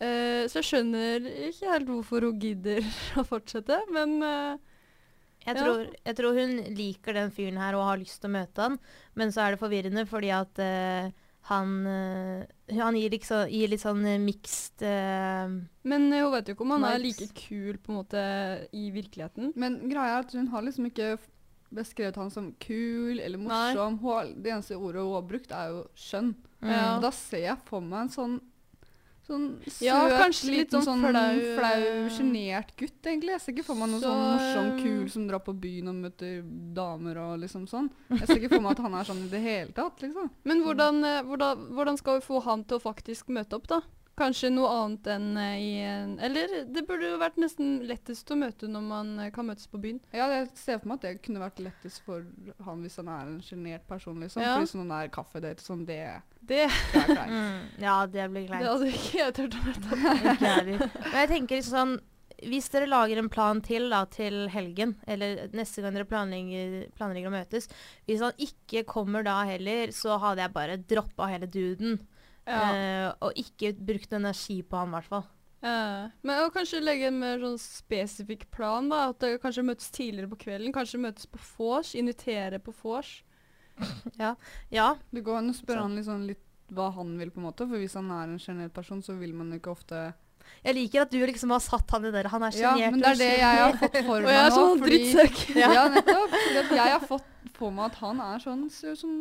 Eh, 0.04 0.44
så 0.52 0.60
jeg 0.60 0.68
skjønner 0.68 1.28
ikke 1.48 1.70
helt 1.70 1.88
hvorfor 1.92 2.26
hun 2.28 2.40
gidder 2.42 2.84
å 3.22 3.24
fortsette, 3.28 3.78
men 3.94 4.18
Jeg 5.44 5.56
Ja. 5.58 5.60
tror, 5.60 5.86
jeg 5.92 6.16
tror 6.18 6.38
hun 6.40 6.54
liker 6.76 7.16
den 7.16 7.32
fyren 7.36 7.60
her 7.60 7.76
og 7.76 7.86
har 7.88 8.00
lyst 8.00 8.22
til 8.24 8.32
å 8.32 8.34
møte 8.34 8.64
han, 8.64 8.78
men 9.20 9.32
så 9.32 9.44
er 9.44 9.54
det 9.54 9.60
forvirrende 9.60 10.04
fordi 10.08 10.30
at 10.32 10.60
han, 11.52 11.72
han 12.72 12.96
gir, 12.96 13.12
liksom, 13.12 13.50
gir 13.52 13.72
litt 13.72 13.84
sånn 13.84 14.04
uh, 14.08 14.16
mixed 14.24 14.84
Men 15.84 16.08
hun 16.12 16.32
vet 16.32 16.48
jo 16.48 16.56
ikke 16.56 16.64
om 16.68 16.76
han 16.78 16.88
er 16.88 17.04
like 17.04 17.28
kul 17.36 17.76
på 17.84 17.92
en 17.92 17.98
måte 18.02 18.24
i 18.72 18.90
virkeligheten. 18.96 19.52
Men 19.60 19.82
greia 19.92 20.18
er 20.18 20.24
at 20.24 20.36
hun 20.36 20.48
har 20.56 20.64
liksom 20.64 20.88
ikke 20.88 21.14
beskrevet 21.74 22.18
han 22.22 22.32
som 22.34 22.52
kul 22.64 23.20
eller 23.20 23.42
morsom. 23.42 24.00
Hun 24.04 24.34
det 24.44 24.54
eneste 24.56 24.78
ordet 24.78 25.04
hun 25.04 25.14
har 25.18 25.28
brukt, 25.28 25.52
er 25.52 25.70
jo 25.74 25.86
skjønn. 25.98 26.34
mm. 26.62 26.72
Ja. 26.74 26.90
Da 27.04 27.12
ser 27.12 27.48
jeg 27.50 27.62
for 27.70 27.82
meg 27.82 28.08
en 28.08 28.18
sånn 28.18 28.42
Sånn 29.24 29.44
søt, 29.64 29.86
Ja, 29.86 30.02
kanskje 30.20 30.50
litt 30.52 30.74
sånn 30.76 30.84
sånn 30.84 31.04
flau, 31.06 31.38
flau, 31.56 31.84
eh, 31.88 32.08
sjenert 32.12 32.74
gutt, 32.76 32.98
egentlig. 33.08 33.32
Jeg 33.38 33.40
ser 33.40 33.54
ikke 33.54 33.64
for 33.70 33.80
meg 33.80 33.88
noe 33.94 34.02
Så, 34.02 34.10
sånn 34.10 34.24
morsom, 34.34 34.72
eh, 34.74 34.82
kul 34.84 35.06
som 35.14 35.28
drar 35.30 35.40
på 35.46 35.54
byen 35.56 35.88
og 35.88 35.96
møter 35.96 36.42
damer 36.76 37.22
og 37.24 37.40
liksom 37.40 37.64
sånn. 37.72 37.88
Jeg 38.10 38.28
ser 38.28 38.42
ikke 38.42 38.50
for 38.58 38.66
meg 38.66 38.74
at 38.76 38.84
han 38.84 38.98
er 39.00 39.08
sånn 39.08 39.24
i 39.24 39.30
det 39.32 39.40
hele 39.46 39.72
tatt, 39.72 40.04
liksom. 40.04 40.28
Men 40.44 40.64
hvordan, 40.66 41.00
eh, 41.08 41.22
hvordan, 41.24 41.64
hvordan 41.72 41.98
skal 41.98 42.20
vi 42.20 42.26
få 42.28 42.44
han 42.44 42.66
til 42.68 42.82
å 42.82 42.84
faktisk 42.84 43.32
møte 43.32 43.56
opp, 43.56 43.68
da? 43.72 43.80
Kanskje 44.20 44.52
noe 44.54 44.70
annet 44.70 45.08
enn 45.10 45.38
eh, 45.42 45.54
i 45.58 45.70
en 45.90 46.12
Eller 46.22 46.52
det 46.70 46.84
burde 46.86 47.08
jo 47.10 47.18
vært 47.18 47.40
nesten 47.42 47.80
lettest 47.90 48.30
å 48.30 48.38
møte 48.38 48.68
når 48.70 48.84
man 48.86 49.10
eh, 49.24 49.32
kan 49.34 49.48
møtes 49.48 49.66
på 49.72 49.80
byen. 49.82 49.98
Ja, 50.14 50.28
jeg 50.30 50.52
ser 50.60 50.78
for 50.78 50.92
meg 50.92 51.00
at 51.00 51.08
det 51.08 51.14
kunne 51.26 51.42
vært 51.42 51.64
lettest 51.66 52.04
for 52.06 52.22
han 52.68 52.84
hvis 52.86 53.00
han 53.02 53.10
er 53.10 53.32
en 53.32 53.42
sjenert 53.42 53.88
person, 53.90 54.20
liksom. 54.22 54.44
Ja. 54.46 54.54
Fordi 54.60 54.70
sånn 54.76 54.94
der 54.94 55.10
kaffedate 55.14 55.66
sånn, 55.66 55.82
det, 55.90 55.98
Det, 56.44 56.68
det 56.70 57.02
er 57.02 57.10
kleint. 57.16 57.34
Mm, 57.34 57.68
ja, 57.88 57.98
det 58.06 58.30
blir 58.36 58.48
det 58.54 58.62
hadde 58.70 58.94
ikke 58.94 59.18
jeg 59.24 59.38
turt 59.40 59.58
å 59.58 59.66
møte. 59.66 60.02
Men 61.10 61.22
jeg 61.24 61.32
tenker 61.34 61.58
liksom 61.58 61.78
sånn 61.80 62.00
Hvis 62.54 62.70
dere 62.74 62.90
lager 62.92 63.18
en 63.18 63.34
plan 63.34 63.62
til 63.66 63.90
da, 63.90 64.04
til 64.12 64.44
helgen, 64.54 64.98
eller 65.08 65.48
neste 65.58 65.82
gang 65.82 65.98
dere 65.98 66.06
planlegger, 66.10 66.90
planlegger 66.98 67.32
å 67.32 67.38
møtes 67.40 67.70
Hvis 68.06 68.22
han 68.22 68.38
ikke 68.38 68.86
kommer 68.86 69.26
da 69.26 69.40
heller, 69.50 69.94
så 69.96 70.22
hadde 70.22 70.44
jeg 70.46 70.54
bare 70.54 70.78
droppa 70.78 71.34
hele 71.34 71.50
duden. 71.50 72.02
Ja. 72.48 72.64
eh, 72.76 73.10
og 73.24 73.38
ikke 73.40 73.72
brukt 73.78 74.14
energi 74.14 74.62
på 74.68 74.78
han, 74.78 74.92
i 74.92 74.98
hvert 74.98 75.12
fall. 75.12 75.28
Eh, 75.64 76.08
men 76.28 76.42
å 76.44 76.50
kanskje 76.52 76.82
legge 76.84 77.08
en 77.08 77.20
mer 77.22 77.40
sånn 77.40 77.60
spesifikk 77.62 78.50
plan, 78.52 78.90
da. 78.92 79.10
At 79.14 79.22
det 79.24 79.38
kanskje 79.44 79.64
møtes 79.64 79.92
tidligere 79.96 80.32
på 80.34 80.42
kvelden. 80.44 80.74
Kanskje 80.76 81.00
møtes 81.06 81.30
på 81.32 81.40
vors. 81.58 81.94
Invitere 81.96 82.60
på 82.64 82.76
vors. 82.84 83.22
Ja. 84.22 84.36
Det 85.10 85.24
går 85.26 85.40
an 85.40 85.50
å 85.50 85.56
spørre 85.58 85.88
han 85.88 85.96
sånn 86.06 86.28
litt 86.30 86.42
hva 86.74 86.92
han 86.94 87.16
vil, 87.20 87.32
på 87.34 87.42
en 87.42 87.48
måte. 87.48 87.66
For 87.70 87.80
hvis 87.82 87.96
han 87.98 88.12
er 88.14 88.30
en 88.34 88.42
sjenert 88.42 88.74
person, 88.76 89.02
så 89.06 89.16
vil 89.18 89.34
man 89.38 89.50
ikke 89.56 89.72
ofte 89.74 90.04
Jeg 90.66 90.76
liker 90.76 91.06
at 91.06 91.12
du 91.14 91.20
liksom 91.24 91.54
har 91.56 91.64
satt 91.64 91.90
han 91.96 92.06
i 92.06 92.12
det. 92.14 92.26
Han 92.34 92.44
er 92.44 92.58
Ja, 92.60 92.74
men 92.92 93.02
det 93.02 93.14
er 93.14 93.20
det 93.22 93.32
jeg 93.40 93.62
har 93.64 93.78
fått 93.80 93.98
for 94.06 94.18
Og 94.28 94.32
jeg 94.32 94.42
er 94.44 94.56
sånn 94.58 94.84
drittsekk. 94.84 95.44
Ja, 95.58 95.86
nettopp. 95.94 96.38
Jeg 96.74 96.84
har 96.84 97.06
fått 97.08 97.33
på 97.54 97.70
meg 97.74 97.92
at 97.92 98.00
han 98.02 98.22
er 98.24 98.42
sånn, 98.44 98.64
så, 98.74 98.94
sånn 98.98 99.18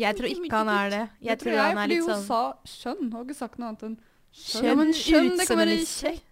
Jeg 0.00 0.16
tror 0.18 0.30
ikke 0.30 0.60
han 0.60 0.70
er 0.72 0.92
det. 0.92 1.02
Jeg 1.20 1.28
jeg 1.30 1.40
tror 1.42 1.58
han 1.60 1.80
er 1.82 1.90
litt 1.90 2.04
Fordi 2.04 2.12
sånn 2.12 2.22
hun 2.22 2.28
sa 2.28 2.74
skjønn. 2.74 3.02
Hun 3.02 3.12
har 3.16 3.26
ikke 3.26 3.40
sagt 3.40 3.58
noe 3.60 3.68
annet 3.72 3.84
enn 3.88 3.98
skjønn. 4.34 4.68
Ja, 4.68 4.78
men 4.80 4.94
skjønn, 4.96 5.34
det 5.38 5.48
kan 5.50 5.60
være 5.60 5.76
kjekk. 5.88 6.30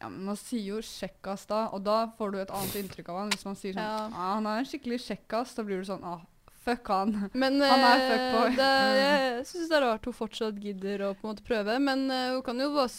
Ja, 0.00 0.10
men 0.10 0.26
Man 0.28 0.36
sier 0.36 0.66
jo 0.74 0.82
'sjekkas' 0.84 1.46
da, 1.48 1.64
og 1.72 1.84
da 1.86 1.96
får 2.18 2.32
du 2.32 2.38
et 2.42 2.52
annet 2.52 2.76
inntrykk 2.82 3.08
av 3.08 3.18
han. 3.22 3.30
Hvis 3.32 3.46
man 3.48 3.56
sier 3.56 3.72
sånn 3.72 3.82
Ja. 3.82 4.10
ah, 4.12 4.34
'Han 4.34 4.46
er 4.46 4.58
en 4.58 4.68
skikkelig 4.68 5.00
sjekkas', 5.00 5.54
da 5.56 5.64
blir 5.64 5.80
du 5.80 5.88
sånn 5.88 6.04
ah, 6.04 6.20
fuck 6.64 6.88
han. 6.88 7.30
Men 7.32 7.60
Han 7.60 7.80
er 7.80 7.98
eh, 8.00 8.08
fuckboy. 8.10 8.56
det, 8.56 8.70
jeg 9.04 9.46
syns 9.46 9.68
det 9.70 9.76
er 9.78 9.86
rart 9.86 10.04
hun 10.04 10.16
fortsatt 10.16 10.60
gidder 10.60 11.08
å 11.08 11.14
på 11.14 11.24
en 11.24 11.34
måte 11.34 11.46
prøve. 11.46 11.78
Men 11.80 12.10
uh, 12.10 12.34
hun 12.36 12.42
kan 12.42 12.60
jo 12.60 12.70
bare 12.74 12.92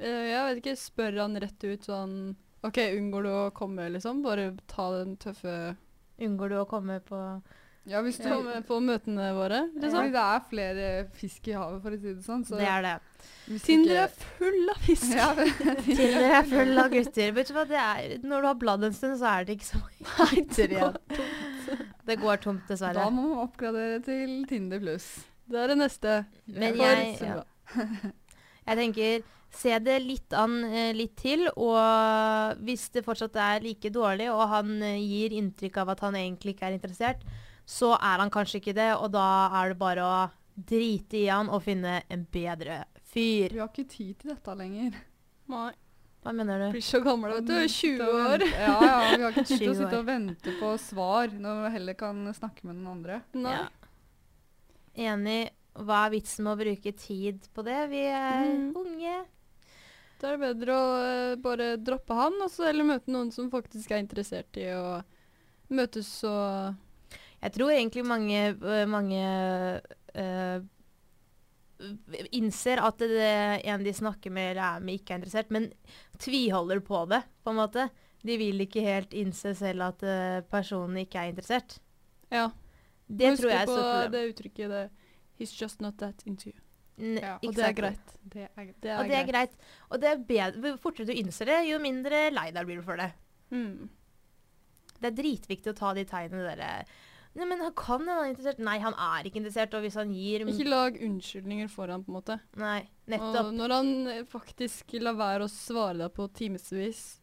eh, 0.00 0.24
Jeg 0.32 0.44
vet 0.48 0.62
ikke, 0.62 0.76
spørre 0.76 1.22
han 1.22 1.38
rett 1.38 1.64
ut 1.64 1.88
sånn 1.88 2.36
OK, 2.66 2.78
unngår 2.98 3.22
du 3.22 3.30
å 3.30 3.50
komme, 3.54 3.86
liksom? 3.94 4.22
Bare 4.24 4.50
ta 4.66 4.90
den 4.96 5.14
tøffe 5.16 5.76
Unngår 6.18 6.52
du 6.52 6.58
å 6.60 6.66
komme 6.68 6.98
på 7.06 7.18
Ja, 7.88 8.02
hvis 8.04 8.18
du 8.20 8.26
kommer 8.28 8.60
på 8.68 8.80
møtene 8.84 9.30
våre, 9.36 9.62
liksom. 9.78 10.10
det 10.12 10.20
er 10.20 10.42
flere 10.50 10.88
fisk 11.16 11.46
i 11.48 11.54
havet, 11.56 11.78
for 11.84 11.94
å 11.94 12.00
si 12.00 12.10
det 12.10 12.24
sånn. 12.26 12.42
Så 12.44 12.58
Det 12.58 12.66
er 12.68 12.84
det. 12.84 12.96
Tinder 13.64 14.02
er 14.02 14.10
full 14.36 14.72
av 14.74 14.82
fisk. 14.84 15.14
ja, 15.16 15.30
Tinder 15.86 16.26
er 16.26 16.50
full 16.50 16.82
av 16.82 16.90
gutter. 16.92 17.32
Vet 17.38 17.48
du 17.48 17.54
hva, 17.56 17.64
det 17.70 17.80
er, 17.80 18.18
når 18.20 18.44
du 18.44 18.50
har 18.50 18.60
bladd 18.60 18.84
en 18.90 18.98
stund, 18.98 19.16
så 19.22 19.30
er 19.30 19.48
det 19.48 19.56
ikke 19.56 19.70
så 19.70 19.80
mange 19.80 20.28
gutter 20.34 20.76
igjen. 20.76 21.00
Det 22.08 22.18
går 22.20 22.44
tomt, 22.44 22.68
dessverre. 22.68 22.98
Da 23.00 23.08
må 23.14 23.24
man 23.30 23.42
oppgradere 23.46 24.02
til 24.04 24.36
Tinder 24.50 24.84
pluss. 24.84 25.08
Det 25.48 25.62
er 25.62 25.72
det 25.72 25.78
neste. 25.80 26.20
Men 26.52 26.76
jeg, 26.76 27.16
ja. 27.24 27.40
jeg 28.68 28.80
tenker 28.82 29.26
se 29.50 29.78
det 29.80 29.98
litt 30.04 30.32
an 30.36 30.58
eh, 30.68 30.92
litt 30.94 31.16
til, 31.16 31.46
og 31.56 32.58
hvis 32.64 32.88
det 32.94 33.04
fortsatt 33.06 33.36
er 33.40 33.62
like 33.64 33.90
dårlig, 33.94 34.28
og 34.32 34.44
han 34.52 34.74
eh, 34.82 34.98
gir 35.00 35.32
inntrykk 35.38 35.78
av 35.82 35.94
at 35.94 36.00
han 36.04 36.14
egentlig 36.20 36.54
ikke 36.56 36.68
er 36.68 36.76
interessert, 36.76 37.22
så 37.68 37.94
er 37.96 38.18
han 38.22 38.30
kanskje 38.32 38.60
ikke 38.62 38.74
det, 38.76 38.90
og 38.96 39.10
da 39.12 39.24
er 39.62 39.72
det 39.74 39.78
bare 39.80 40.04
å 40.04 40.18
drite 40.58 41.18
i 41.20 41.26
han 41.30 41.48
og 41.52 41.62
finne 41.62 42.00
en 42.10 42.24
bedre 42.32 42.82
fyr. 43.08 43.52
Vi 43.54 43.60
har 43.60 43.68
ikke 43.70 43.88
tid 43.88 44.16
til 44.20 44.32
dette 44.34 44.54
lenger. 44.58 44.96
Nei. 45.48 45.68
Hva 46.18 46.32
mener 46.34 46.58
du? 46.58 46.64
Blir 46.74 46.82
så 46.82 46.98
gammel, 47.00 47.30
vet 47.38 47.46
du. 47.46 47.54
20 47.70 48.08
år. 48.10 48.42
Ja, 48.50 48.72
ja, 48.82 48.96
vi 49.14 49.22
har 49.22 49.30
ikke 49.36 49.44
tid 49.46 49.60
til 49.62 49.70
å 49.70 49.76
sitte 49.80 50.00
og 50.00 50.08
vente 50.08 50.54
på 50.58 50.72
svar 50.82 51.30
når 51.32 51.60
vi 51.62 51.70
heller 51.76 51.96
kan 52.00 52.24
snakke 52.34 52.66
med 52.66 52.80
den 52.80 52.88
andre. 52.90 53.20
Nei. 53.38 53.54
Ja. 53.54 53.68
Enig. 55.12 55.40
Hva 55.78 56.00
er 56.08 56.14
vitsen 56.16 56.42
med 56.42 56.56
å 56.56 56.58
bruke 56.58 56.92
tid 56.98 57.44
på 57.54 57.62
det? 57.68 57.78
Vi 57.92 58.00
er 58.10 58.48
Mm. 58.48 58.72
unge. 58.80 59.16
Da 60.18 60.32
er 60.32 60.34
det 60.34 60.42
bedre 60.42 60.74
å 60.74 60.86
eh, 60.98 61.36
bare 61.42 61.76
droppe 61.78 62.16
han, 62.18 62.40
også, 62.42 62.66
eller 62.66 62.86
møte 62.88 63.12
noen 63.14 63.30
som 63.34 63.50
faktisk 63.52 63.92
er 63.94 64.02
interessert 64.02 64.58
i 64.58 64.66
å 64.74 64.98
møtes 65.68 66.10
og 66.26 66.74
Jeg 67.38 67.54
tror 67.54 67.70
egentlig 67.70 68.02
mange, 68.08 68.38
øh, 68.56 68.84
mange 68.90 69.22
uh, 70.18 70.58
innser 72.34 72.82
at 72.82 72.98
det 72.98 73.30
en 73.70 73.84
de 73.86 73.92
snakker 73.94 74.32
med 74.34 74.56
eller 74.56 74.64
er 74.64 74.82
med, 74.82 74.98
ikke 74.98 75.14
er 75.14 75.20
interessert, 75.20 75.52
men 75.54 75.68
tviholder 76.18 76.82
på 76.82 77.04
det, 77.12 77.22
på 77.44 77.54
en 77.54 77.60
måte. 77.60 77.86
De 78.26 78.34
vil 78.40 78.64
ikke 78.64 78.82
helt 78.82 79.14
innse 79.14 79.54
selv 79.54 79.86
at 79.92 80.02
uh, 80.02 80.40
personen 80.50 80.98
ikke 81.04 81.22
er 81.22 81.30
interessert. 81.30 81.78
Ja. 82.34 82.48
Det 83.06 83.36
tror 83.38 83.52
jeg 83.52 83.60
er 83.60 83.68
et 83.68 83.70
på 83.70 83.76
Husk 83.78 83.92
på 83.92 84.16
det 84.16 84.24
uttrykket 84.32 84.74
det 84.74 84.88
He's 85.38 85.54
just 85.54 85.80
not 85.80 85.98
that 85.98 86.26
into 86.26 86.50
you. 86.50 86.67
N- 86.98 87.18
Ja, 87.22 87.34
og 87.38 87.44
Og 87.48 87.54
det 87.54 87.64
er 87.68 87.72
greit. 87.78 88.14
Det 88.28 88.42
er. 88.48 88.72
Det 88.82 88.90
er, 88.90 88.98
Og 88.98 89.08
det 89.08 89.14
er 89.18 89.26
greit. 89.28 89.30
greit. 89.30 89.52
Og 89.90 90.00
det 90.02 90.08
er 90.10 90.24
bedre, 90.28 90.72
jo 90.72 90.76
fortere 90.82 91.06
du 91.06 91.12
innser 91.14 91.46
det, 91.46 91.58
jo 91.68 91.78
mindre 91.78 92.24
lei 92.34 92.50
deg 92.50 92.66
blir 92.66 92.80
du 92.80 92.82
for 92.82 92.96
det. 93.00 93.12
Mm. 93.54 93.88
Det 94.98 95.06
er 95.12 95.14
dritviktig 95.22 95.70
å 95.72 95.76
ta 95.78 95.92
de 95.94 96.04
tegnene 96.04 96.42
dere 96.48 96.72
Nei, 97.38 97.44
men 97.46 97.60
han 97.62 97.70
kan 97.76 98.00
hende 98.00 98.14
han 98.16 98.24
er 98.24 98.30
interessert. 98.32 98.58
Nei, 98.66 98.78
han 98.82 98.94
er 98.98 99.26
ikke 99.28 99.38
interessert. 99.38 99.74
Og 99.78 99.84
hvis 99.84 99.94
han 100.00 100.10
gir 100.16 100.42
Ikke 100.48 100.64
lag 100.66 100.96
unnskyldninger 101.06 101.68
for 101.70 101.86
han, 101.92 102.02
på 102.02 102.10
en 102.10 102.16
måte. 102.16 102.38
Nei, 102.58 102.80
Og 103.06 103.12
nettopp. 103.12 103.50
når 103.54 103.74
han 103.76 103.90
eh, 104.10 104.22
faktisk 104.26 104.96
lar 105.04 105.14
være 105.14 105.44
å 105.46 105.52
svare 105.52 106.00
deg 106.00 106.10
på 106.16 106.26
timevis 106.34 107.20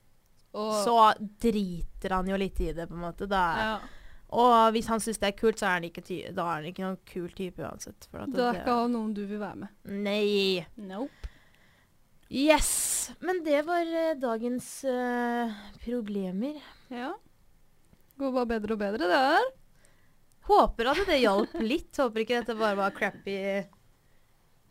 og 0.56 0.72
Så 0.86 0.96
driter 1.44 2.16
han 2.16 2.30
jo 2.32 2.38
litt 2.40 2.62
i 2.64 2.70
det, 2.72 2.86
på 2.88 2.96
en 2.96 3.02
måte. 3.04 3.28
Da, 3.28 3.42
ja, 3.60 3.74
Og 4.36 4.74
hvis 4.76 4.90
han 4.92 5.02
syns 5.04 5.22
det 5.22 5.30
er 5.30 5.38
kult, 5.38 5.62
så 5.62 5.70
er 5.70 5.78
han 5.80 5.88
ikke, 5.88 6.04
da 6.36 6.48
er 6.50 6.60
han 6.60 6.68
ikke 6.70 6.84
noen 6.84 7.00
kul 7.08 7.30
type 7.38 7.64
uansett. 7.64 8.10
Da 8.12 8.50
er 8.50 8.60
ikke 8.60 8.80
han 8.82 8.96
noen 8.96 9.14
du 9.16 9.24
vil 9.24 9.40
være 9.40 9.64
med. 9.64 9.76
Nei. 10.06 10.66
Nope. 10.76 11.32
Yes! 12.36 13.14
Men 13.22 13.44
det 13.46 13.62
var 13.68 13.86
uh, 13.86 14.16
dagens 14.18 14.70
uh, 14.90 15.54
problemer. 15.84 16.58
Ja. 16.90 17.14
Går 18.18 18.34
bare 18.34 18.50
bedre 18.56 18.76
og 18.76 18.82
bedre, 18.82 19.10
det 19.12 19.22
her. 19.28 19.52
Håper 20.50 20.92
at 20.92 21.04
det 21.08 21.20
hjalp 21.22 21.54
litt. 21.62 21.92
Håper 21.98 22.24
ikke 22.24 22.40
dette 22.42 22.58
bare 22.58 22.78
var 22.80 22.96
crappy, 22.98 23.38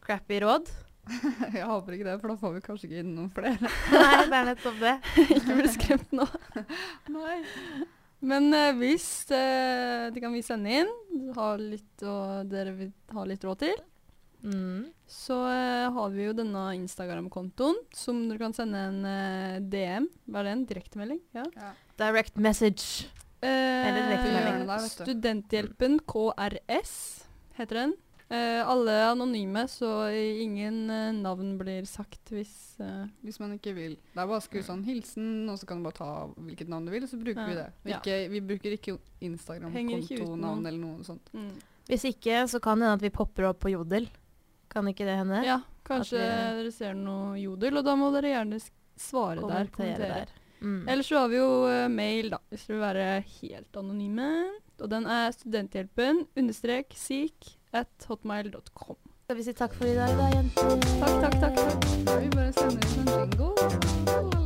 crappy 0.05 0.41
råd. 0.45 0.71
Jeg 1.57 1.67
håper 1.69 1.97
ikke 1.97 2.07
det, 2.09 2.19
for 2.21 2.33
da 2.33 2.37
får 2.41 2.55
vi 2.55 2.63
kanskje 2.65 2.89
ikke 2.89 3.03
inn 3.03 3.13
noen 3.17 3.33
flere. 3.35 3.73
Nei, 3.93 4.23
det 4.31 4.39
er 4.39 4.49
nettopp 4.49 4.79
det. 4.81 4.95
Ikke 5.37 5.59
bli 5.59 5.73
skremt 5.75 6.15
nå. 6.17 6.27
Nei. 7.17 7.37
Men 8.25 8.47
eh, 8.57 8.71
hvis 8.81 9.07
eh, 9.37 10.07
det 10.15 10.23
kan 10.25 10.33
vi 10.33 10.41
sende 10.45 10.73
inn, 10.81 10.93
ha 11.37 11.51
litt, 11.61 12.05
og 12.09 12.49
dere 12.49 12.73
vil 12.79 12.93
ha 13.17 13.27
litt 13.29 13.45
råd 13.45 13.65
til, 13.67 13.83
Mm. 14.45 14.91
så 15.09 15.39
eh, 15.49 15.87
har 15.97 16.11
vi 16.13 16.27
jo 16.27 16.35
denne 16.37 16.67
Instagram-kontoen 16.77 17.79
som 17.97 18.19
dere 18.29 18.43
kan 18.43 18.53
sende 18.53 18.77
en 18.91 18.99
eh, 19.09 19.55
DM. 19.73 20.05
Hva 20.29 20.43
er 20.43 20.45
det? 20.45 20.53
En 20.53 20.65
direktemelding? 20.69 21.21
Ja. 21.33 21.45
Direct 21.97 22.37
message. 22.37 23.07
Eller 23.41 24.03
Eh, 24.03 24.09
direktemelding. 24.11 24.45
Hjørnet 24.45 24.69
der, 24.69 24.83
vet 24.85 24.99
du. 24.99 25.05
Studenthjelpen 25.07 25.97
KRS 26.13 26.93
heter 27.57 27.81
den. 27.87 27.95
Eh, 28.35 28.61
alle 28.67 28.95
er 28.97 29.11
anonyme, 29.13 29.63
så 29.71 29.89
ingen 30.11 30.89
uh, 30.91 31.13
navn 31.15 31.53
blir 31.61 31.85
sagt 31.87 32.33
hvis 32.33 32.75
uh, 32.81 33.05
Hvis 33.23 33.39
man 33.39 33.53
ikke 33.55 33.75
vil. 33.77 33.95
Det 34.15 34.17
er 34.17 34.27
bare 34.27 34.41
å 34.41 34.45
skrive 34.45 34.67
sånn 34.67 34.83
hilsen, 34.87 35.29
og 35.53 35.61
så 35.61 35.69
kan 35.69 35.79
du 35.79 35.87
bare 35.87 35.99
ta 36.01 36.09
hvilket 36.33 36.71
navn 36.73 36.89
du 36.89 36.95
vil, 36.95 37.05
og 37.07 37.13
så 37.13 37.21
bruker 37.21 37.47
vi 37.51 37.57
det. 37.59 37.69
Ja. 37.85 38.01
Ikke, 38.01 38.17
vi 38.33 38.43
bruker 38.49 38.77
ikke. 38.79 38.97
Instagram-kontonavn 39.25 40.67
eller 40.67 40.81
noe 40.81 41.07
sånt. 41.07 41.31
mm. 41.37 41.55
Hvis 41.85 42.07
ikke, 42.09 42.47
så 42.49 42.59
kan 42.65 42.81
det 42.81 42.89
hende 42.89 42.97
at 42.97 43.05
vi 43.05 43.13
popper 43.13 43.51
opp 43.51 43.61
på 43.61 43.75
Jodel. 43.75 44.09
Kan 44.73 44.89
ikke 44.89 45.05
det 45.07 45.19
hende? 45.21 45.43
Ja, 45.45 45.59
kanskje 45.87 46.17
vi, 46.17 46.29
dere 46.59 46.73
ser 46.75 46.95
noe 46.97 47.37
jodel, 47.39 47.77
og 47.79 47.85
da 47.87 47.93
må 48.01 48.09
dere 48.15 48.33
gjerne 48.33 48.59
svare 48.65 48.81
svare 48.97 49.43
der. 49.45 49.69
Kommentere 49.75 50.09
Kommentere. 50.09 50.23
der. 50.25 50.41
Mm. 50.65 50.79
Ellers 50.89 51.11
så 51.11 51.21
har 51.21 51.29
vi 51.29 51.37
jo 51.39 51.51
mail, 51.93 52.31
da, 52.33 52.41
hvis 52.49 52.65
dere 52.65 52.79
vil 52.79 52.87
være 52.87 53.09
helt 53.35 53.79
anonyme. 53.79 54.31
Og 54.81 54.89
den 54.91 55.07
er 55.07 55.29
studenthjelpen 55.37 56.25
understrek 56.41 56.97
syk 56.99 57.53
at 57.75 58.07
hotmail.com. 58.09 58.97
Skal 59.25 59.37
vi 59.37 59.43
si 59.43 59.53
takk 59.53 59.75
for 59.75 59.85
i 59.85 59.95
dag, 59.95 60.17
da, 60.19 60.31
jenter? 60.37 60.79
Takk, 61.01 61.21
takk, 61.25 61.37
takk. 61.41 61.57
takk. 61.57 62.23
Vi 62.23 62.31
bare 62.37 62.53
sender 62.53 62.79
ut 62.85 62.99
en 62.99 63.09
jingle. 63.19 64.44